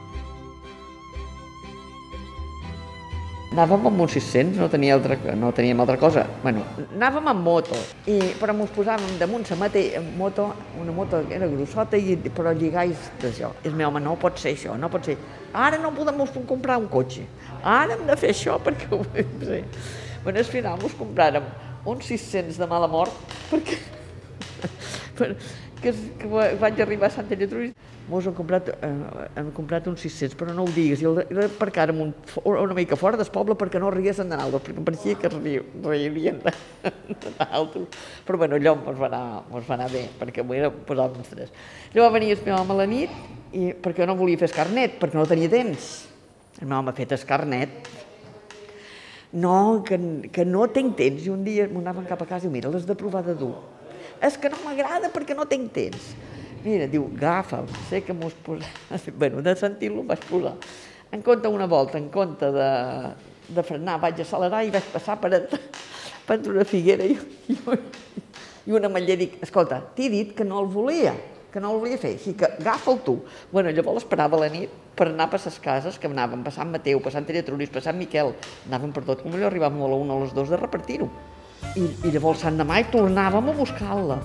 [3.53, 6.23] Anàvem amb un 600, no, tenia altra, no teníem altra cosa.
[6.41, 6.63] Bueno,
[6.95, 7.77] anàvem amb moto,
[8.09, 10.47] i, però mos posàvem damunt la mateixa moto,
[10.81, 13.51] una moto que era grossota, i, però lligais d'això.
[13.61, 15.19] I el meu home, no pot ser això, no pot ser.
[15.53, 17.27] Ara no podem comprar un cotxe.
[17.61, 19.61] Ara hem de fer això perquè ho vam fer.
[20.23, 21.43] Bueno, al final mos compràrem
[21.85, 23.11] uns 600 de mala mort,
[23.49, 23.75] perquè
[25.17, 25.33] per,
[25.81, 26.29] que, que
[26.61, 27.73] vaig arribar a Santa Lletrúria,
[28.09, 31.89] mos han comprat, eh, hem comprat uns 600, però no ho digues, i el d'aparcar
[31.93, 32.13] un,
[32.43, 36.41] una mica fora del poble perquè no riguessin de naldos, perquè em pareixia que reirien
[36.43, 36.53] de,
[37.23, 37.87] de naldos.
[38.27, 41.31] Però bueno, allò mos va anar, mos va anar bé, perquè m'ho era posar uns
[41.31, 41.53] tres.
[41.93, 43.19] Llavors venia el meu home a la nit,
[43.53, 45.93] i, perquè no volia fer escarnet, perquè no tenia temps.
[46.59, 47.87] El meu home ha fet escarnet,
[49.33, 49.97] no, que,
[50.31, 51.23] que no tinc temps.
[51.25, 53.55] I un dia m'ho anaven cap a casa i mira, l'has de provar de dur.
[54.23, 56.13] És que no m'agrada perquè no tinc temps.
[56.63, 59.09] Mira, diu, agafa'l, sé que m'ho has posat.
[59.19, 60.53] Bueno, de sentir-lo vaig posar.
[61.11, 62.69] En compte una volta, en compte de,
[63.49, 65.43] de frenar, vaig accelerar i vaig passar per,
[66.27, 67.17] per una figuera i,
[67.51, 67.57] i,
[68.65, 69.19] i una ametller.
[69.19, 71.11] Dic, escolta, t'he dit que no el volia,
[71.51, 73.17] que no el volia fer, així que agafa'l tu.
[73.51, 77.03] Bueno, llavors esperava la nit per anar per les cases que anàvem, per Sant Mateu,
[77.03, 78.31] per Sant Teretruris, per Sant Miquel,
[78.69, 81.11] anàvem per tot, com allò arribàvem a la una o a les dues de repartir-ho.
[81.75, 84.21] I, I llavors Sant Demà tornàvem a buscar-la.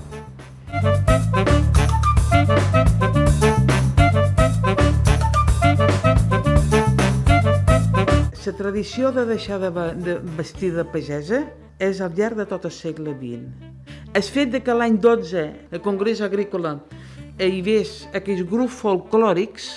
[8.48, 9.70] La tradició de deixar de,
[10.02, 11.44] de vestir de pagesa
[11.78, 13.68] és al llarg de tot el segle XX.
[14.18, 15.44] El fet de que l'any 12
[15.76, 16.72] el Congrés Agrícola
[17.38, 19.68] hi hagués aquells grups folclòrics,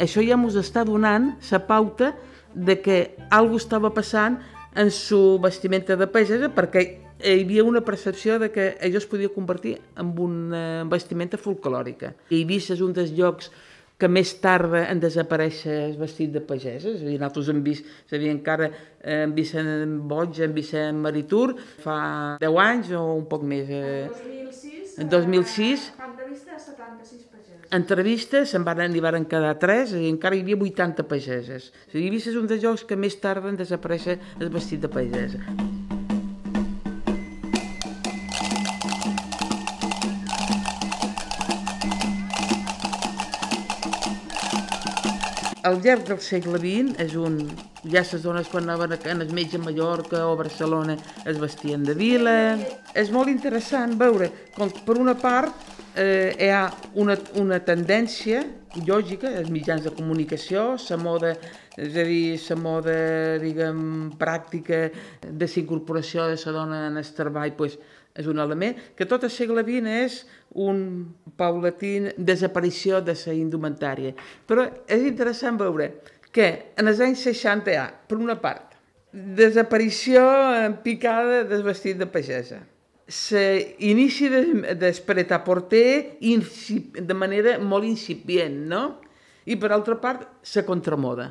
[0.00, 2.14] això ja ens està donant la pauta
[2.54, 4.38] de que alguna estava passant
[4.74, 9.30] en su vestimenta de pagesa perquè hi havia una percepció de que allò es podia
[9.32, 12.12] convertir en una vestimenta folclòrica.
[12.30, 13.50] Eivissa és un dels llocs
[13.98, 16.98] que més tarda en desaparèixer el vestit de pageses.
[16.98, 20.40] És a dir, nosaltres hem vist, és a dir, encara eh, hem vist en Boig,
[20.42, 21.98] hem vist en Maritur, fa
[22.42, 23.70] 10 anys o un poc més.
[23.70, 27.70] Eh, 2006, en 2006, Camp de Vista, 76 pagesos.
[27.74, 31.70] entrevistes, se'n van, n'hi van quedar 3 i encara hi havia 80 pageses.
[31.88, 34.90] A dir, Eivissa és un dels llocs que més tarda en desaparèixer el vestit de
[34.90, 35.40] pagesa.
[45.64, 47.38] Al llarg del segle XX és un...
[47.84, 50.96] Ja les dones quan anaven a- el metge a Mallorca o a Barcelona
[51.28, 52.36] es vestien de vila.
[52.96, 55.52] És molt interessant veure com per una part
[55.96, 56.66] eh, hi ha
[57.00, 58.44] una, una tendència
[58.86, 61.34] lògica, els mitjans de comunicació, la moda,
[61.76, 62.96] és a dir, la moda,
[63.42, 63.82] diguem,
[64.18, 64.88] pràctica
[65.22, 67.78] de la incorporació de la dona en el treball, pues,
[68.14, 70.18] és un element, que tot el segle XX és
[70.62, 70.78] un
[71.36, 74.14] paulatín desaparició de la indumentària.
[74.46, 75.90] Però és interessant veure
[76.34, 76.46] que
[76.78, 78.78] en els anys 60 hi ha, per una part,
[79.14, 80.22] desaparició
[80.62, 82.62] en picada del vestit de pagesa.
[83.04, 84.42] L'inici de,
[84.78, 88.84] del prêt-à-porter incip- de manera molt incipient, no?
[89.44, 91.28] I per altra part, la contramoda.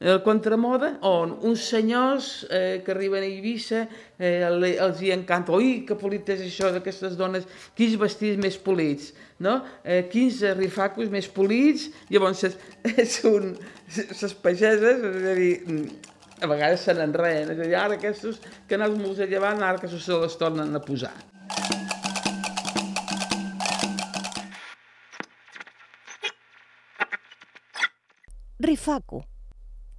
[0.00, 3.84] El contramoda, on uns senyors eh, que arriben a Eivissa
[4.18, 7.46] eh, els hi encanta, oi, que polit és això d'aquestes dones,
[7.78, 9.60] quins vestits més polits, no?
[9.84, 13.54] Eh, quins rifacos més polits, llavors és un,
[13.94, 16.10] les pageses, és a dir, mm,
[16.42, 19.88] a vegades se n'enreen, és a dir, ara aquests els molts a llevant, ara que
[19.88, 21.14] se les tornen a posar.
[28.64, 29.22] Rifacu.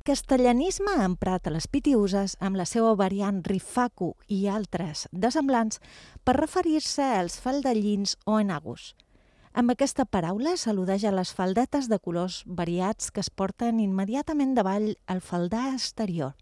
[0.06, 5.80] Castellanisme emprat a les pitiuses amb la seva variant rifacu i altres desemblants
[6.22, 8.92] per referir-se als faldellins o enagus.
[9.58, 14.92] Amb aquesta paraula s'al·ludeix a les faldetes de colors variats que es porten immediatament davall
[15.10, 16.36] al faldar exterior.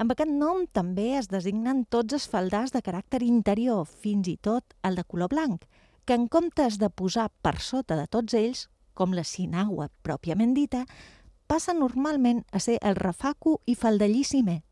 [0.00, 4.72] Amb aquest nom també es designen tots els faldars de caràcter interior, fins i tot
[4.80, 5.68] el de color blanc,
[6.08, 10.86] que en comptes de posar per sota de tots ells, com la sinagua pròpiament dita,
[11.46, 14.62] passa normalment a ser el refacu i faldellíssime.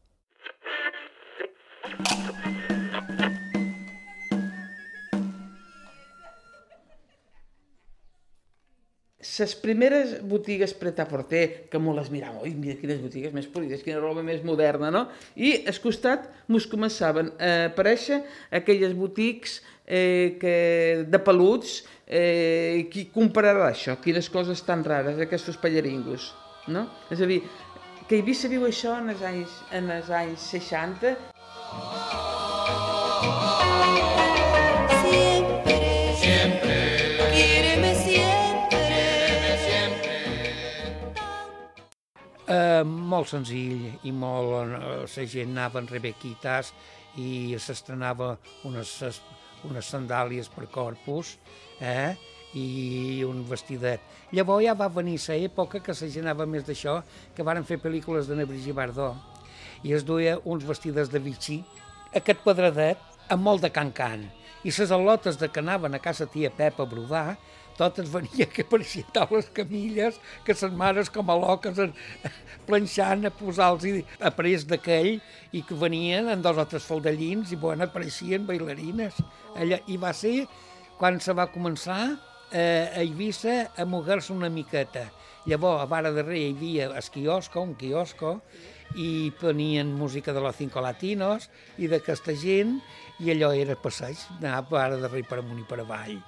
[9.34, 14.02] les primeres botigues pret-à-porter, que molt les miràvem, oi, mira quines botigues més polides, quina
[14.02, 15.06] roba més moderna, no?
[15.34, 18.20] I al costat mos començaven a aparèixer
[18.54, 20.54] aquelles botics eh, que,
[21.10, 23.98] de peluts, eh, qui comprarà això?
[24.04, 26.30] Quines coses tan rares, aquests pallaringos,
[26.68, 26.86] no?
[27.10, 27.42] És a dir,
[28.08, 31.16] que Eivissa viu això en els anys, en els anys 60,
[42.46, 44.74] Eh, molt senzill i molt...
[44.76, 46.72] Eh, la gent anava en rebequitas
[47.20, 48.34] i s'estrenava
[48.68, 49.22] unes, es-
[49.64, 51.38] unes sandàlies per corpus,
[51.80, 52.12] eh?
[52.54, 54.02] I un vestidet.
[54.34, 57.02] Llavors ja va venir la època que la gent més d'això,
[57.34, 59.16] que varen fer pel·lícules de Brigitte Bardot,
[59.82, 61.62] i es duia uns vestides de Vichy,
[62.14, 62.98] aquest quadradet,
[63.28, 64.24] amb molt de can-can.
[64.64, 67.36] I les al·lotes de que anaven a casa tia Pepa a brodar,
[67.76, 71.90] totes venia que apareixien tal les camilles que les mares com a loques en,
[72.68, 75.18] planxant a posar-los aparells d'aquell
[75.52, 79.18] i que venien en dos o tres faldellins i bueno, apareixien bailarines.
[79.58, 80.46] Allà, I va ser
[81.00, 82.14] quan se va començar
[82.54, 85.10] eh, a Eivissa a moguer-se una miqueta.
[85.44, 88.38] Llavors, a vara darrere hi havia el quiosco, un quiosco,
[88.94, 92.78] i ponien música de los cinco latinos i d'aquesta gent,
[93.18, 96.20] i allò era passeig, anar a vara darrere per amunt i per avall.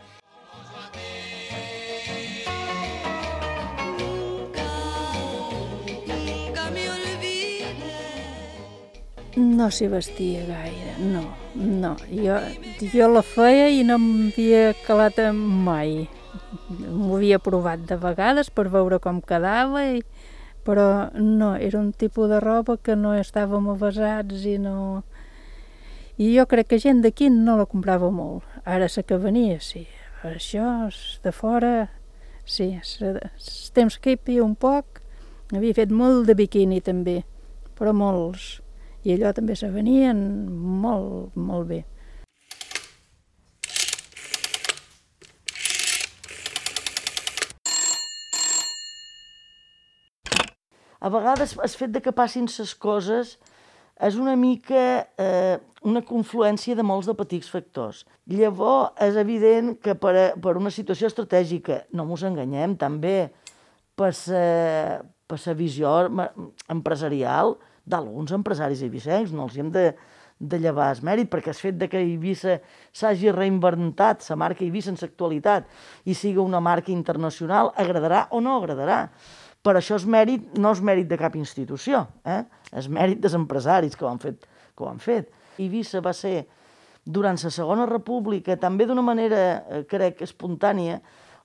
[9.37, 11.91] No s'hi vestia gaire, no, no.
[12.09, 12.39] Jo,
[12.89, 16.07] jo la feia i no m'havia calat mai.
[16.70, 20.01] M'ho havia provat de vegades per veure com quedava, i,
[20.64, 25.05] però no, era un tipus de roba que no estàvem avasats i no...
[26.16, 28.41] I jo crec que gent d'aquí no la comprava molt.
[28.64, 29.84] Ara la que venia, sí.
[30.24, 30.89] Això,
[31.22, 31.91] de fora,
[32.49, 32.72] sí.
[32.80, 35.03] Els temps que hi havia un poc,
[35.53, 37.20] havia fet molt de biquini també,
[37.76, 38.62] però molts.
[39.07, 40.18] I allò també se venien
[40.82, 41.84] molt, molt bé.
[50.98, 53.36] A vegades el fet de que passin les coses
[54.02, 58.02] és una mica eh, una confluència de molts de petits factors.
[58.26, 63.30] Llavors, és evident que per, a, per una situació estratègica, no mos enganyem, també
[63.94, 65.94] per la, visió
[66.74, 67.54] empresarial
[67.87, 69.91] d'alguns empresaris eivissencs, no els hem de,
[70.39, 72.59] de llevar el mèrit, perquè el fet de que Eivissa
[72.93, 75.68] s'hagi reinventat, la marca Eivissa en l'actualitat,
[76.05, 79.07] i siga una marca internacional, agradarà o no agradarà.
[79.62, 82.45] Per això és mèrit, no és mèrit de cap institució, eh?
[82.76, 84.47] és mèrit dels empresaris que ho han fet.
[84.76, 85.32] Que ho han fet.
[85.59, 86.45] Eivissa va ser,
[87.03, 91.01] durant la Segona República, també d'una manera, eh, crec, espontània,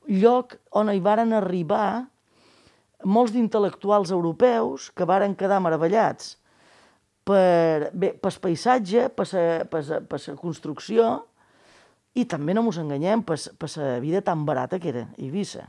[0.09, 2.07] lloc on hi varen arribar
[3.03, 6.35] molts d'intel·lectuals europeus que varen quedar meravellats
[7.23, 11.11] per, bé, pel paisatge, per la, per, per construcció
[12.17, 15.67] i també no mos enganyem per, per la vida tan barata que era Eivissa.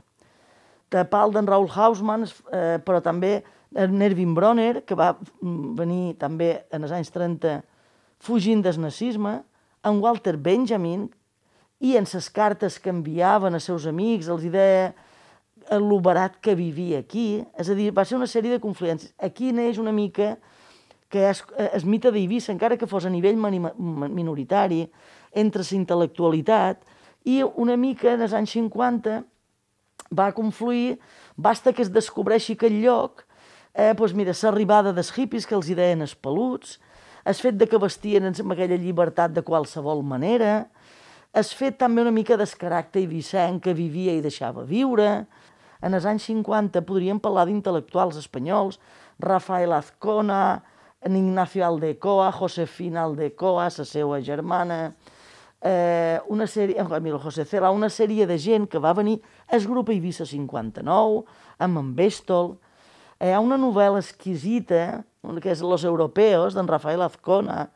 [0.91, 3.41] De pal d'en Raúl Hausmann, eh, però també
[3.73, 7.61] en Erwin Bronner, que va mm, venir també en els anys 30
[8.23, 9.39] fugint del nazisme,
[9.83, 11.07] en Walter Benjamin,
[11.83, 14.93] i en les cartes que enviaven als seus amics els hi deia
[15.71, 19.13] el barat que vivia aquí, és a dir, va ser una sèrie de confluències.
[19.19, 20.37] Aquí neix una mica
[21.13, 24.87] que és el mite d'Eivissa, encara que fos a nivell minoritari,
[25.31, 26.81] entre la intel·lectualitat,
[27.25, 29.21] i una mica en els anys 50
[30.13, 30.97] va confluir,
[31.37, 33.23] basta que es descobreixi aquest lloc,
[33.73, 36.79] eh, doncs mira, l'arribada dels hippies que els hi deien els peluts,
[37.25, 40.67] el fet de que vestien amb aquella llibertat de qualsevol manera,
[41.33, 45.25] el fet també una mica del caràcter eivissenc que vivia i deixava viure.
[45.83, 48.79] En els anys 50 podríem parlar d'intel·lectuals espanyols,
[49.19, 50.63] Rafael Azcona,
[51.03, 54.93] en Ignacio Aldecoa, Josefina Aldecoa, la seva germana,
[55.59, 59.67] eh, una sèrie, eh, mira, José Cela, una sèrie de gent que va venir al
[59.67, 61.25] grup Eivissa 59,
[61.59, 62.57] amb en Bestol.
[63.19, 65.03] Eh, hi ha una novel·la exquisita,
[65.41, 67.69] que és Los Europeos, d'en Rafael Azcona,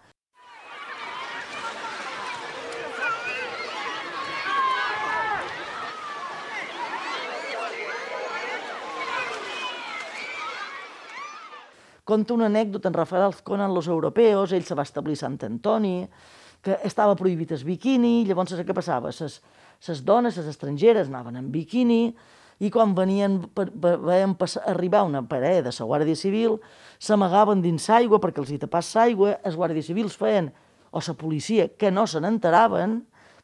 [12.08, 15.34] Conta una anècdota en Rafael Azcona en Los Europeos, ell se va establir a Sant
[15.43, 16.05] Antoni,
[16.64, 19.12] que estava prohibit el biquini, llavors què passava?
[19.12, 19.41] Ses,
[19.84, 22.16] ses dones, les estrangeres, anaven en biquini,
[22.64, 26.55] i quan venien, veien passar, arribar una parella de la Guàrdia Civil,
[26.97, 30.53] s'amagaven dins l'aigua perquè els hi tapàs l'aigua, els guàrdies civils feien,
[30.95, 33.01] o la policia, que no se n'enteraven,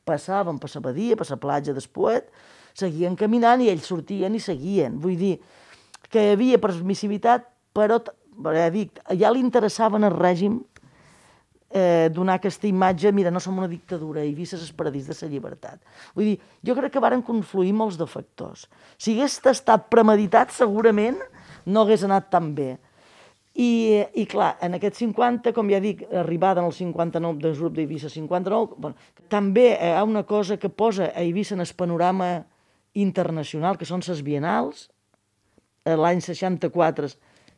[0.08, 2.32] passaven per la badia, per la platja d'Espoet,
[2.74, 5.02] seguien caminant i ells sortien i seguien.
[5.04, 5.36] Vull dir
[6.08, 8.00] que hi havia permissivitat, però
[8.56, 10.62] ja dic, ja li interessava en el règim
[11.74, 15.30] eh, donar aquesta imatge, mira, no som una dictadura, i vistes el paradís de la
[15.32, 15.82] llibertat.
[16.16, 18.68] Vull dir, jo crec que varen confluir molts de factors.
[18.98, 21.18] Si hagués estat premeditat, segurament
[21.66, 22.78] no hagués anat tan bé.
[23.54, 27.76] I, I clar, en aquest 50, com ja dic, arribada en el 59 del grup
[27.76, 28.96] d'Eivissa 59, bueno,
[29.30, 32.46] també hi ha una cosa que posa a Eivissa en el panorama
[32.94, 34.88] internacional, que són les bienals.
[35.86, 37.10] Eh, L'any 64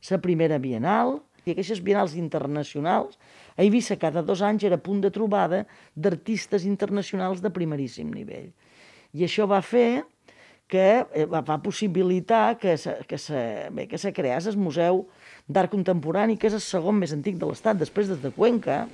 [0.09, 3.19] la primera Bienal, i aquestes bienals internacionals,
[3.55, 5.63] a Eivissa cada dos anys era punt de trobada
[5.95, 8.49] d'artistes internacionals de primeríssim nivell.
[9.13, 10.03] I això va fer
[10.67, 15.05] que eh, va, possibilitar que se, que se, bé, que se creés el Museu
[15.47, 18.87] d'Art Contemporani, que és el segon més antic de l'Estat, després des de Cuenca.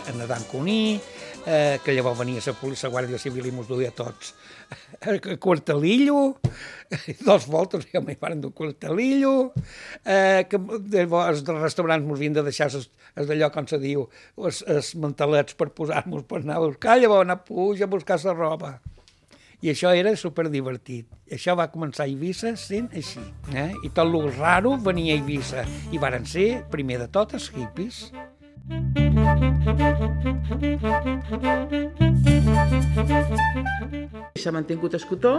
[0.06, 1.00] a nedar en cuní,
[1.46, 4.34] eh, que llavors venia la policia, la Guàrdia Civil i mos duia tots
[5.00, 6.38] a quartelillo,
[7.26, 9.52] dos voltes ja m'hi van dur quartelillo,
[10.04, 10.60] eh, que
[10.94, 14.06] llavors els restaurants mos havien de deixar es, es d'allò, com se diu,
[14.38, 18.22] els, els mantelets per posar-nos per anar a buscar, llavors anar a puja a buscar
[18.22, 18.74] la roba.
[19.60, 21.04] I això era superdivertit.
[21.36, 23.20] Això va començar a Eivissa sent així.
[23.52, 23.68] Eh?
[23.84, 25.66] I tot el raro venia a Eivissa.
[25.92, 28.06] I varen ser, primer de tot, els hippies.
[34.40, 35.34] S'ha mantingut el cotó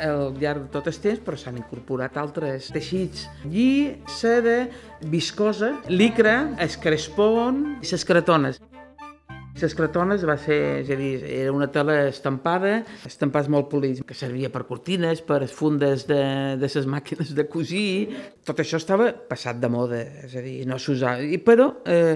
[0.00, 3.28] al llarg de tot el temps, però s'han incorporat altres teixits.
[3.44, 4.62] Lli, seda,
[5.12, 8.62] viscosa, licra, el crespon i les cretones.
[9.58, 14.14] Les cretones va ser, és a dir, era una tela estampada, estampats molt polits, que
[14.14, 16.20] servia per cortines, per fundes de,
[16.60, 17.88] de les màquines de cosir.
[18.46, 21.26] Tot això estava passat de moda, és a dir, no s'usava.
[21.44, 22.14] Però, eh,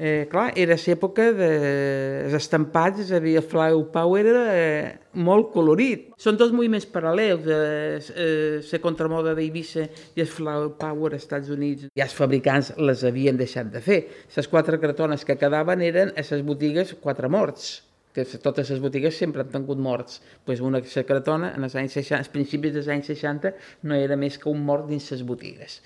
[0.00, 4.86] eh, clar, era l'època dels estampats, és a dir, el flower power era eh,
[5.20, 6.08] molt colorit.
[6.20, 9.84] Són dos moviments paral·lels, eh, eh, la contramoda d'Eivissa
[10.16, 11.90] i el flower power als Estats Units.
[12.00, 14.00] Ja els fabricants les havien deixat de fer.
[14.36, 17.70] Les quatre cretones que quedaven eren a les botigues quatre morts
[18.10, 20.20] que totes les botigues sempre han tingut morts.
[20.44, 23.52] Pues una la cretona, en els anys 60, als principis dels anys 60,
[23.86, 25.78] no era més que un mort dins les botigues.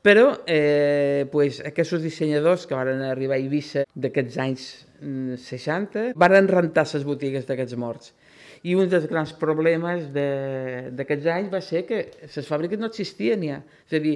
[0.00, 4.68] Però eh, pues, aquests dissenyadors que van arribar a Eivissa d'aquests anys
[5.02, 8.14] mm, 60 van rentar les botigues d'aquests morts.
[8.60, 13.60] I un dels grans problemes d'aquests anys va ser que les fàbriques no existien ja.
[13.88, 14.14] És a dir,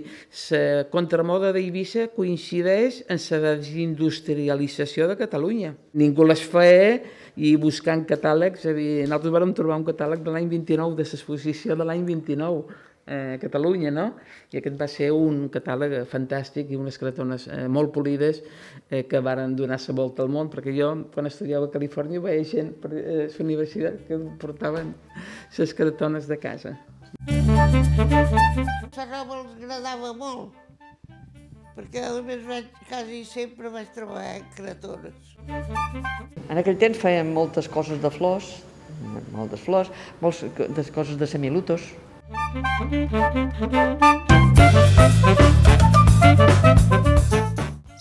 [0.53, 5.73] la contramoda d'Eivissa coincideix en la desindustrialització de Catalunya.
[5.97, 6.99] Ningú les feia
[7.41, 11.09] i buscant catàlegs, és a dir, nosaltres vam trobar un catàleg de l'any 29, de
[11.09, 12.77] l'exposició de l'any 29,
[13.07, 14.07] eh, a Catalunya, no?
[14.53, 18.43] I aquest va ser un catàleg fantàstic i unes cretones eh, molt polides
[18.89, 22.45] eh, que varen donar la volta al món, perquè jo, quan estudiava a Califòrnia, veia
[22.49, 24.95] gent per eh, la universitat que portaven
[25.59, 26.77] les cretones de casa.
[27.27, 30.55] La roba els agradava molt,
[31.75, 35.35] perquè a més vaig, quasi sempre vaig treballar en cretones.
[36.49, 38.55] En aquell temps feien moltes coses de flors,
[39.35, 39.91] moltes flors,
[40.23, 41.91] moltes de coses de semilutos.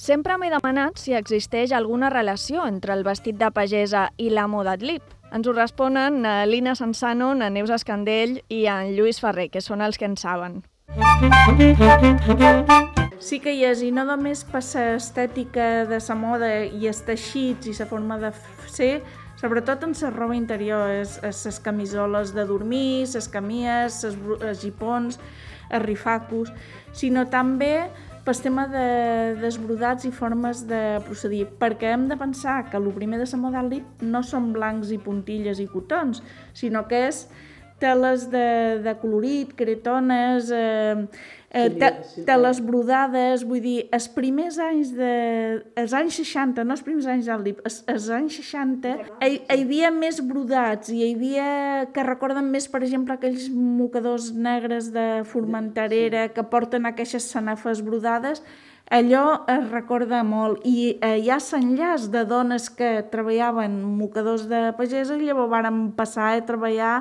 [0.04, 4.78] Sempre m'he demanat si existeix alguna relació entre el vestit de pagesa i la moda
[4.78, 5.04] Adlib.
[5.34, 9.82] Ens ho responen eh, Lina Sansano, na Neus Escandell i en Lluís Ferrer, que són
[9.82, 10.62] els que en saben.
[13.24, 17.68] Sí que hi és, i no només per l'estètica de la moda i els teixits
[17.68, 18.32] i la forma de
[18.68, 19.02] ser,
[19.44, 25.18] sobretot en la roba interior, les camisoles de dormir, les camies, els gipons,
[25.68, 26.54] els rifacos,
[26.96, 27.90] sinó també
[28.24, 33.20] pel tema de desbrodats i formes de procedir, perquè hem de pensar que el primer
[33.20, 36.24] de la moda lit no són blancs i puntilles i cotons,
[36.54, 37.26] sinó que és
[37.84, 38.48] teles de,
[38.86, 41.06] de colorit, cretones, eh,
[41.54, 41.90] eh, te,
[42.28, 45.12] teles brodades, vull dir, els primers anys de...
[45.80, 49.60] els anys 60, no els primers anys del LIP, els, els anys 60, hi, hi
[49.60, 51.48] havia més brodats i hi havia
[51.94, 58.42] que recorden més, per exemple, aquells mocadors negres de Formenterera que porten aquestes sanafes brodades,
[58.94, 64.74] allò es recorda molt i eh, hi ha s'enllaç de dones que treballaven mocadors de
[64.78, 66.98] pagesa i llavors varen passar a treballar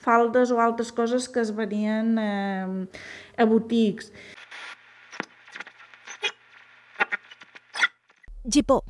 [0.00, 2.86] faldes o altres coses que es venien eh,
[3.36, 4.10] a botics.
[8.44, 8.80] Gipó.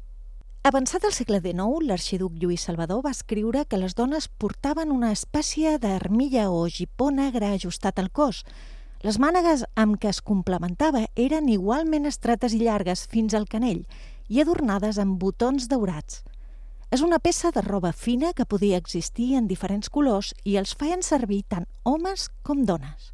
[0.63, 5.79] Avançat al segle XIX, l'arxiduc Lluís Salvador va escriure que les dones portaven una espècie
[5.81, 8.45] d'armilla o gipó negre ajustat al cos.
[9.01, 13.87] Les mànegues amb què es complementava eren igualment estretes i llargues fins al canell
[14.29, 16.21] i adornades amb botons daurats.
[16.91, 21.05] És una peça de roba fina que podia existir en diferents colors i els feien
[21.07, 23.12] servir tant homes com dones.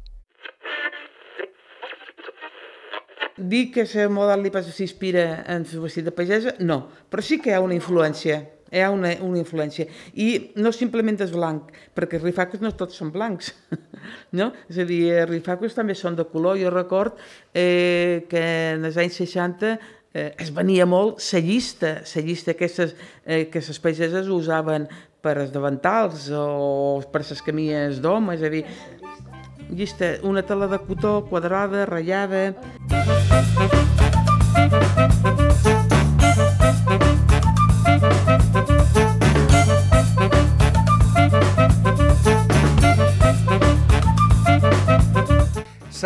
[3.37, 7.51] Dir que la moda lipa s'inspira en el vestit de pagesa, no, però sí que
[7.51, 8.39] hi ha una influència,
[8.73, 9.85] hi ha una, una influència.
[10.17, 13.53] I no simplement és blanc, perquè els rifacos no tots són blancs,
[14.39, 14.49] no?
[14.73, 16.57] És a dir, rifacos també són de color.
[16.57, 17.21] Jo record
[17.53, 19.77] eh, que en els anys 60
[20.13, 22.95] eh, es venia molt la llista, la llista aquestes,
[23.25, 24.87] eh, que les pageses usaven
[25.21, 28.63] per els davantals o per les camies d'home, és a dir,
[29.69, 32.53] llista, una tela de cotó quadrada, ratllada...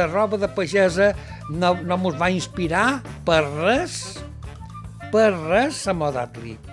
[0.01, 1.11] La roba de pagesa
[1.51, 3.97] no, no mos va inspirar per res,
[5.11, 6.67] per res la moda atlip.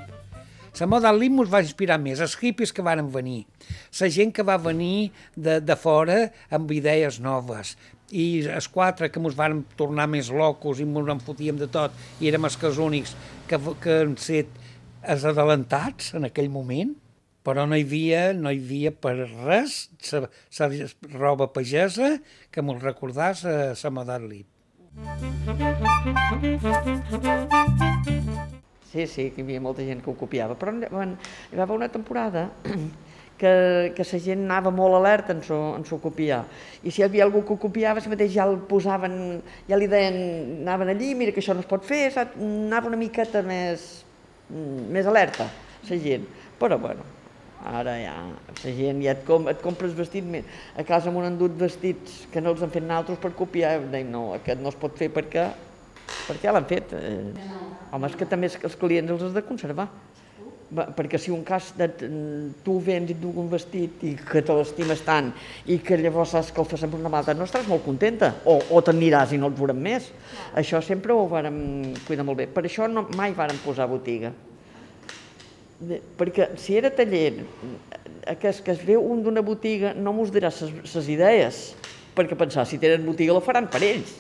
[0.79, 3.41] La moda atlip mos va inspirar més, els hippies que varen venir,
[3.99, 6.21] la gent que va venir de, de fora
[6.55, 7.75] amb idees noves,
[8.15, 11.93] i els quatre que mos varen tornar més locos i mos en fotíem de tot
[12.23, 13.17] i érem els que els únics
[13.51, 14.55] que, que han set
[15.03, 16.95] els adelantats en aquell moment,
[17.45, 20.71] però no hi havia, no hi havia per res la
[21.19, 22.15] roba pagesa
[22.53, 24.58] que mos recordàs a la moda lip.
[28.89, 31.13] Sí, sí, que hi havia molta gent que ho copiava, però en,
[31.53, 32.47] hi va haver una temporada
[33.39, 33.53] que,
[33.95, 36.41] que la gent anava molt alerta en s'ho en s'ho copiar.
[36.83, 39.15] I si hi havia algú que ho copiava, si mateix ja el posaven,
[39.69, 40.19] ja li deien,
[40.63, 43.89] anaven allí, mira que això no es pot fer, anava una miqueta més,
[44.49, 45.47] més alerta,
[45.89, 46.27] la gent.
[46.59, 47.05] Però, bueno,
[47.67, 48.15] ara ja,
[48.63, 50.27] la gent ja et, com, et compres vestit,
[50.79, 54.33] a casa m'han endut vestits que no els han fet naltros per copiar, deim, no,
[54.39, 55.49] aquest no es pot fer perquè,
[56.29, 56.95] perquè ja l'han fet.
[56.95, 57.49] Eh,
[57.93, 59.89] home, és que també els clients els has de conservar.
[60.69, 61.87] Va, perquè si un cas de,
[62.61, 65.31] tu vens i et un vestit i que te l'estimes tant
[65.65, 68.59] i que llavors saps que el fas sempre una malta, no estaràs molt contenta o,
[68.77, 70.11] o t'aniràs i no et veurem més.
[70.61, 71.57] Això sempre ho vàrem
[72.05, 72.51] cuidar molt bé.
[72.53, 74.35] Per això no, mai vàrem posar botiga.
[76.19, 77.45] Perquè si era taller,
[78.41, 81.77] que es, que es veu un d'una botiga no mos dirà ses idees,
[82.19, 84.17] perquè pensar, si tenen botiga la faran per ells.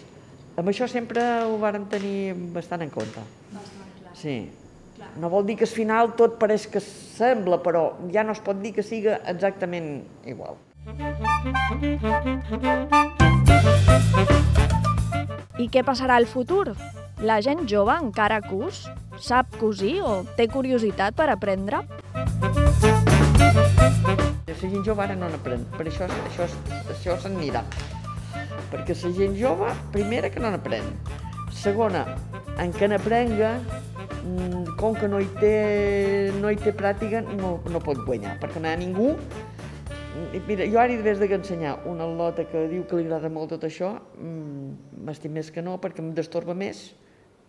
[0.58, 3.22] Amb això sempre ho vàrem tenir bastant en compte.
[4.18, 4.38] Sí.
[5.18, 8.58] No vol dir que al final tot pareix que sembla, però ja no es pot
[8.62, 10.58] dir que siga exactament igual.
[15.58, 16.74] I què passarà al futur?
[17.18, 18.86] La gent jove encara cus?
[19.18, 21.80] Sap cosir o té curiositat per aprendre?
[24.48, 26.46] La gent jove ara no n'aprèn, per això, això,
[26.94, 27.62] això s'anirà.
[28.70, 30.86] Perquè la gent jove, primera, que no n'aprèn.
[31.54, 32.04] Segona,
[32.62, 33.52] en què n'aprenga,
[34.22, 38.62] mm, com que no hi té, no hi té pràctica, no, no pot guanyar, perquè
[38.62, 39.14] no hi ha ningú
[40.48, 43.50] Mira, jo ara he de de ensenyar una lota que diu que li agrada molt
[43.50, 46.94] tot això, mm, m'estim més que no, perquè em destorba més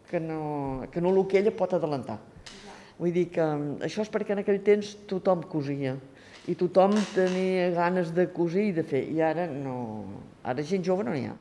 [0.09, 2.17] que no, que no el que ella pot adelantar.
[2.99, 5.93] Vull dir que mm, això és perquè en aquell temps tothom cosia
[6.49, 9.75] i tothom tenia ganes de cosir i de fer, i ara no...
[10.43, 11.35] Ara gent jove no n'hi ha.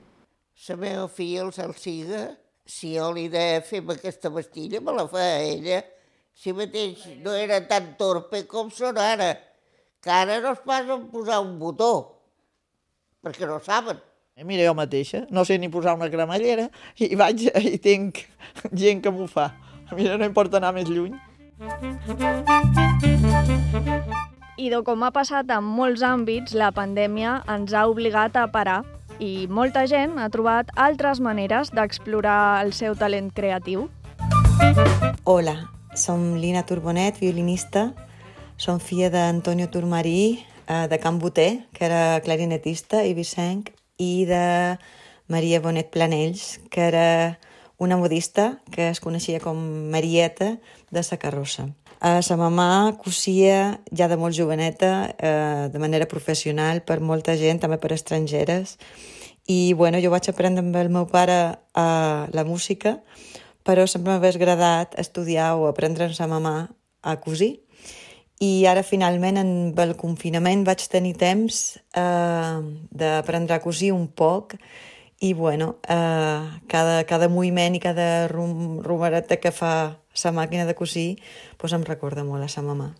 [0.68, 2.26] La meva filla, el Salsiga,
[2.68, 5.80] si jo li de fer aquesta vestilla, me la fa ella.
[6.36, 9.32] Si mateix no era tan torpe com són ara,
[10.04, 11.92] que ara no es passen posar un botó,
[13.24, 14.02] perquè no saben.
[14.38, 16.68] Eh, Mira, jo mateixa, no sé ni posar una cremallera
[17.02, 18.20] i vaig i tinc
[18.70, 19.48] gent que m'ho fa.
[19.98, 21.16] Mira, no importa anar més lluny.
[24.62, 28.84] I com ha passat en molts àmbits, la pandèmia ens ha obligat a parar
[29.18, 33.88] i molta gent ha trobat altres maneres d'explorar el seu talent creatiu.
[35.24, 35.56] Hola,
[35.98, 37.88] som Lina Turbonet, violinista.
[38.54, 44.78] Som filla d'Antonio Turmarí, eh, de Can Boter, que era clarinetista i vicenc, i de
[45.28, 47.38] Maria Bonet Planells, que era
[47.78, 49.58] una modista que es coneixia com
[49.92, 50.56] Marieta
[50.90, 51.68] de sa carrossa.
[51.98, 57.60] Eh, sa mamà cosia ja de molt joveneta, eh, de manera professional, per molta gent,
[57.60, 58.78] també per estrangeres.
[59.46, 62.98] I bueno, jo vaig aprendre amb el meu pare eh, la música,
[63.66, 66.68] però sempre m'hagués agradat estudiar o aprendre amb sa mamà
[67.02, 67.67] a cosir.
[68.38, 69.50] I ara, finalment, en
[69.82, 72.58] el confinament vaig tenir temps eh,
[72.94, 74.54] d'aprendre a cosir un poc
[75.18, 80.78] i bueno, eh, cada, cada moviment i cada rum, rumereta que fa sa màquina de
[80.78, 81.18] cosir
[81.58, 82.92] pues em recorda molt a sa mamà.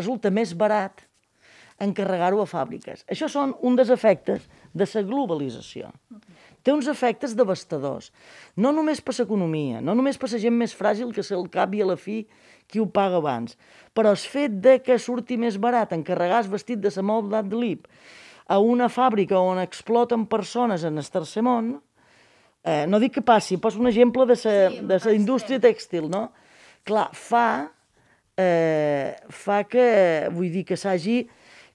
[0.00, 1.06] Resulta més barat
[1.80, 3.06] encarregar-ho a fàbriques.
[3.08, 4.44] Això són un dels efectes
[4.76, 5.88] de la globalització.
[6.60, 8.10] Té uns efectes devastadors,
[8.60, 11.80] no només per l'economia, no només per la gent més fràgil que se'l cap i
[11.80, 12.26] a la fi
[12.68, 13.56] qui ho paga abans,
[13.96, 17.56] però el fet de que surti més barat encarregar el vestit de la moda de
[17.56, 17.88] l'IP
[18.50, 21.78] a una fàbrica on exploten persones en el tercer món,
[22.62, 26.10] eh, no dic que passi, poso un exemple de la sí, de la indústria tèxtil,
[26.10, 26.28] no?
[26.84, 27.70] Clar, fa,
[28.38, 31.24] eh, fa que, vull dir, que s'hagi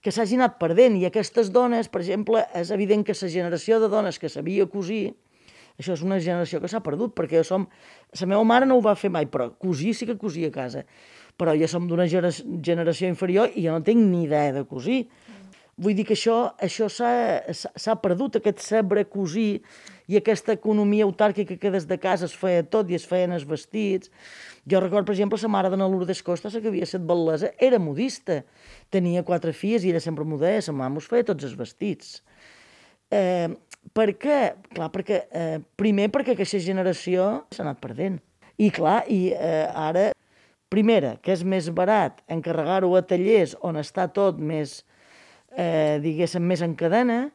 [0.06, 1.00] que s'hagi anat perdent.
[1.02, 5.16] I aquestes dones, per exemple, és evident que la generació de dones que sabia cosir,
[5.80, 7.66] això és una generació que s'ha perdut, perquè som...
[8.20, 10.86] La meva mare no ho va fer mai, però cosir sí que cosia a casa.
[11.36, 15.08] Però ja som d'una generació inferior i jo no tinc ni idea de cosir.
[15.76, 19.60] Vull dir que això això s'ha perdut, aquest saber cosir
[20.08, 23.44] i aquesta economia autàrquica que des de casa es feia tot i es feien els
[23.50, 24.12] vestits.
[24.64, 27.80] Jo recordo, per exemple, la mare de Lourdes Costa, la que havia estat bel·lesa, era
[27.80, 28.44] modista.
[28.90, 32.22] Tenia quatre filles i era sempre modella, la mama us feia tots els vestits.
[33.12, 33.52] Eh,
[33.94, 34.40] per què?
[34.72, 38.22] Clar, perquè, eh, primer perquè aquesta generació s'ha anat perdent.
[38.58, 40.14] I clar, i eh, ara,
[40.72, 44.86] primera, que és més barat encarregar-ho a tallers on està tot més,
[45.58, 47.26] eh, diguéssim, més en cadena,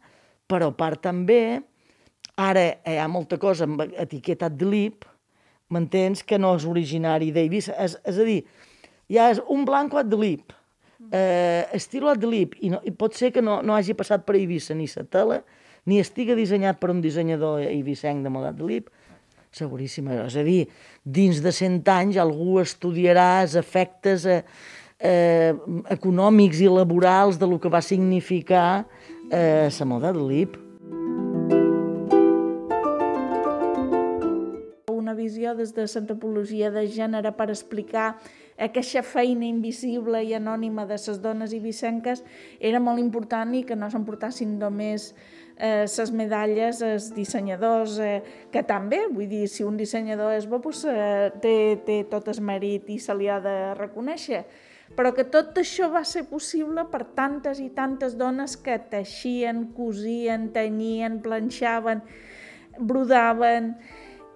[0.50, 1.60] però a part també,
[2.40, 5.06] ara hi ha molta cosa amb etiquetat de l'IP,
[5.70, 7.76] m'entens, que no és originari d'Eivissa.
[7.78, 8.40] És, és a dir,
[9.10, 10.52] ja és un blanco ad lib,
[11.10, 14.38] eh, estilo ad lib, i, no, i pot ser que no, no hagi passat per
[14.38, 15.42] Eivissa ni la tela,
[15.86, 18.90] ni estiga dissenyat per un dissenyador eivissenc de moda ad lib,
[19.54, 20.10] seguríssim.
[20.26, 20.64] És a dir,
[21.04, 24.42] dins de 100 anys algú estudiarà els efectes eh,
[25.00, 25.54] eh,
[25.90, 28.86] econòmics i laborals de lo que va significar
[29.30, 30.58] eh, la moda ad lib.
[35.10, 38.20] una visió des de l'antropologia de gènere per explicar
[38.58, 42.22] aquesta feina invisible i anònima de les dones ibicenques
[42.60, 45.14] era molt important i que no s'emportassin només
[45.60, 48.22] les eh, medalles els dissenyadors, eh,
[48.52, 52.40] que també, vull dir, si un dissenyador és bo, doncs, eh, té, té tot el
[52.40, 54.44] mèrit i se li ha de reconèixer.
[54.98, 60.48] Però que tot això va ser possible per tantes i tantes dones que teixien, cosien,
[60.54, 62.02] tenyien, planxaven,
[62.78, 63.74] brodaven,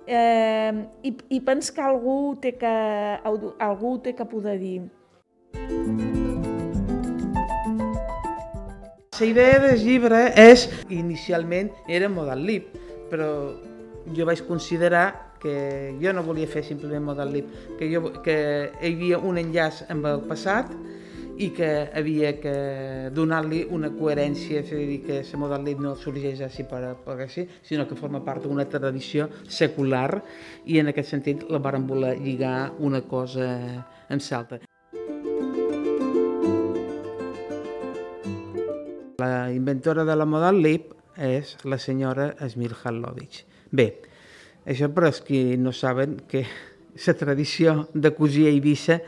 [0.06, 2.74] eh, i, i pens que algú té que,
[3.24, 4.82] algú té que poder dir.
[9.14, 12.72] La idea del llibre és, inicialment, era model lib,
[13.10, 13.28] però
[14.14, 18.36] jo vaig considerar que jo no volia fer simplement model lib, que, jo, que
[18.80, 20.72] hi havia un enllaç amb el passat
[21.36, 22.54] i que havia que
[23.12, 27.18] donar-li una coherència, és a dir, que la model lib no sorgeix així per, per
[27.26, 30.22] així, sinó que forma part d'una tradició secular
[30.64, 33.50] i en aquest sentit la varen voler lligar una cosa
[34.08, 34.62] en salta.
[39.18, 43.44] La inventora de la model lib és la senyora Esmir Halovic.
[43.70, 43.88] Bé,
[44.64, 46.44] això per als qui no saben que
[47.06, 49.00] la tradició de cosir a Eivissa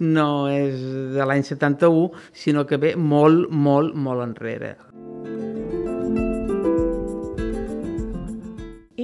[0.00, 0.80] no és
[1.14, 4.74] de l'any 71, sinó que ve molt, molt, molt enrere.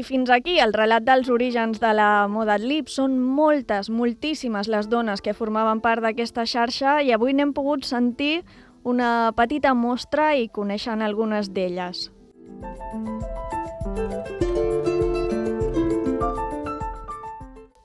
[0.00, 2.88] I fins aquí el relat dels orígens de la moda lip.
[2.88, 8.40] Són moltes, moltíssimes les dones que formaven part d'aquesta xarxa i avui n'hem pogut sentir
[8.82, 12.08] una petita mostra i coneixen algunes d'elles.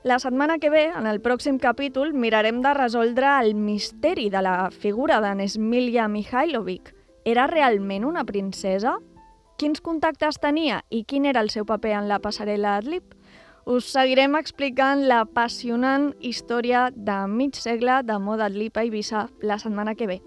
[0.05, 4.69] La setmana que ve, en el pròxim capítol, mirarem de resoldre el misteri de la
[4.69, 6.91] figura d'en Emilia Mihailovic.
[7.25, 8.99] Era realment una princesa?
[9.57, 13.17] Quins contactes tenia i quin era el seu paper en la passarel·la Adlib?
[13.65, 19.97] Us seguirem explicant l'apassionant història de mig segle de moda Adlib a Eivissa la setmana
[19.97, 20.21] que ve.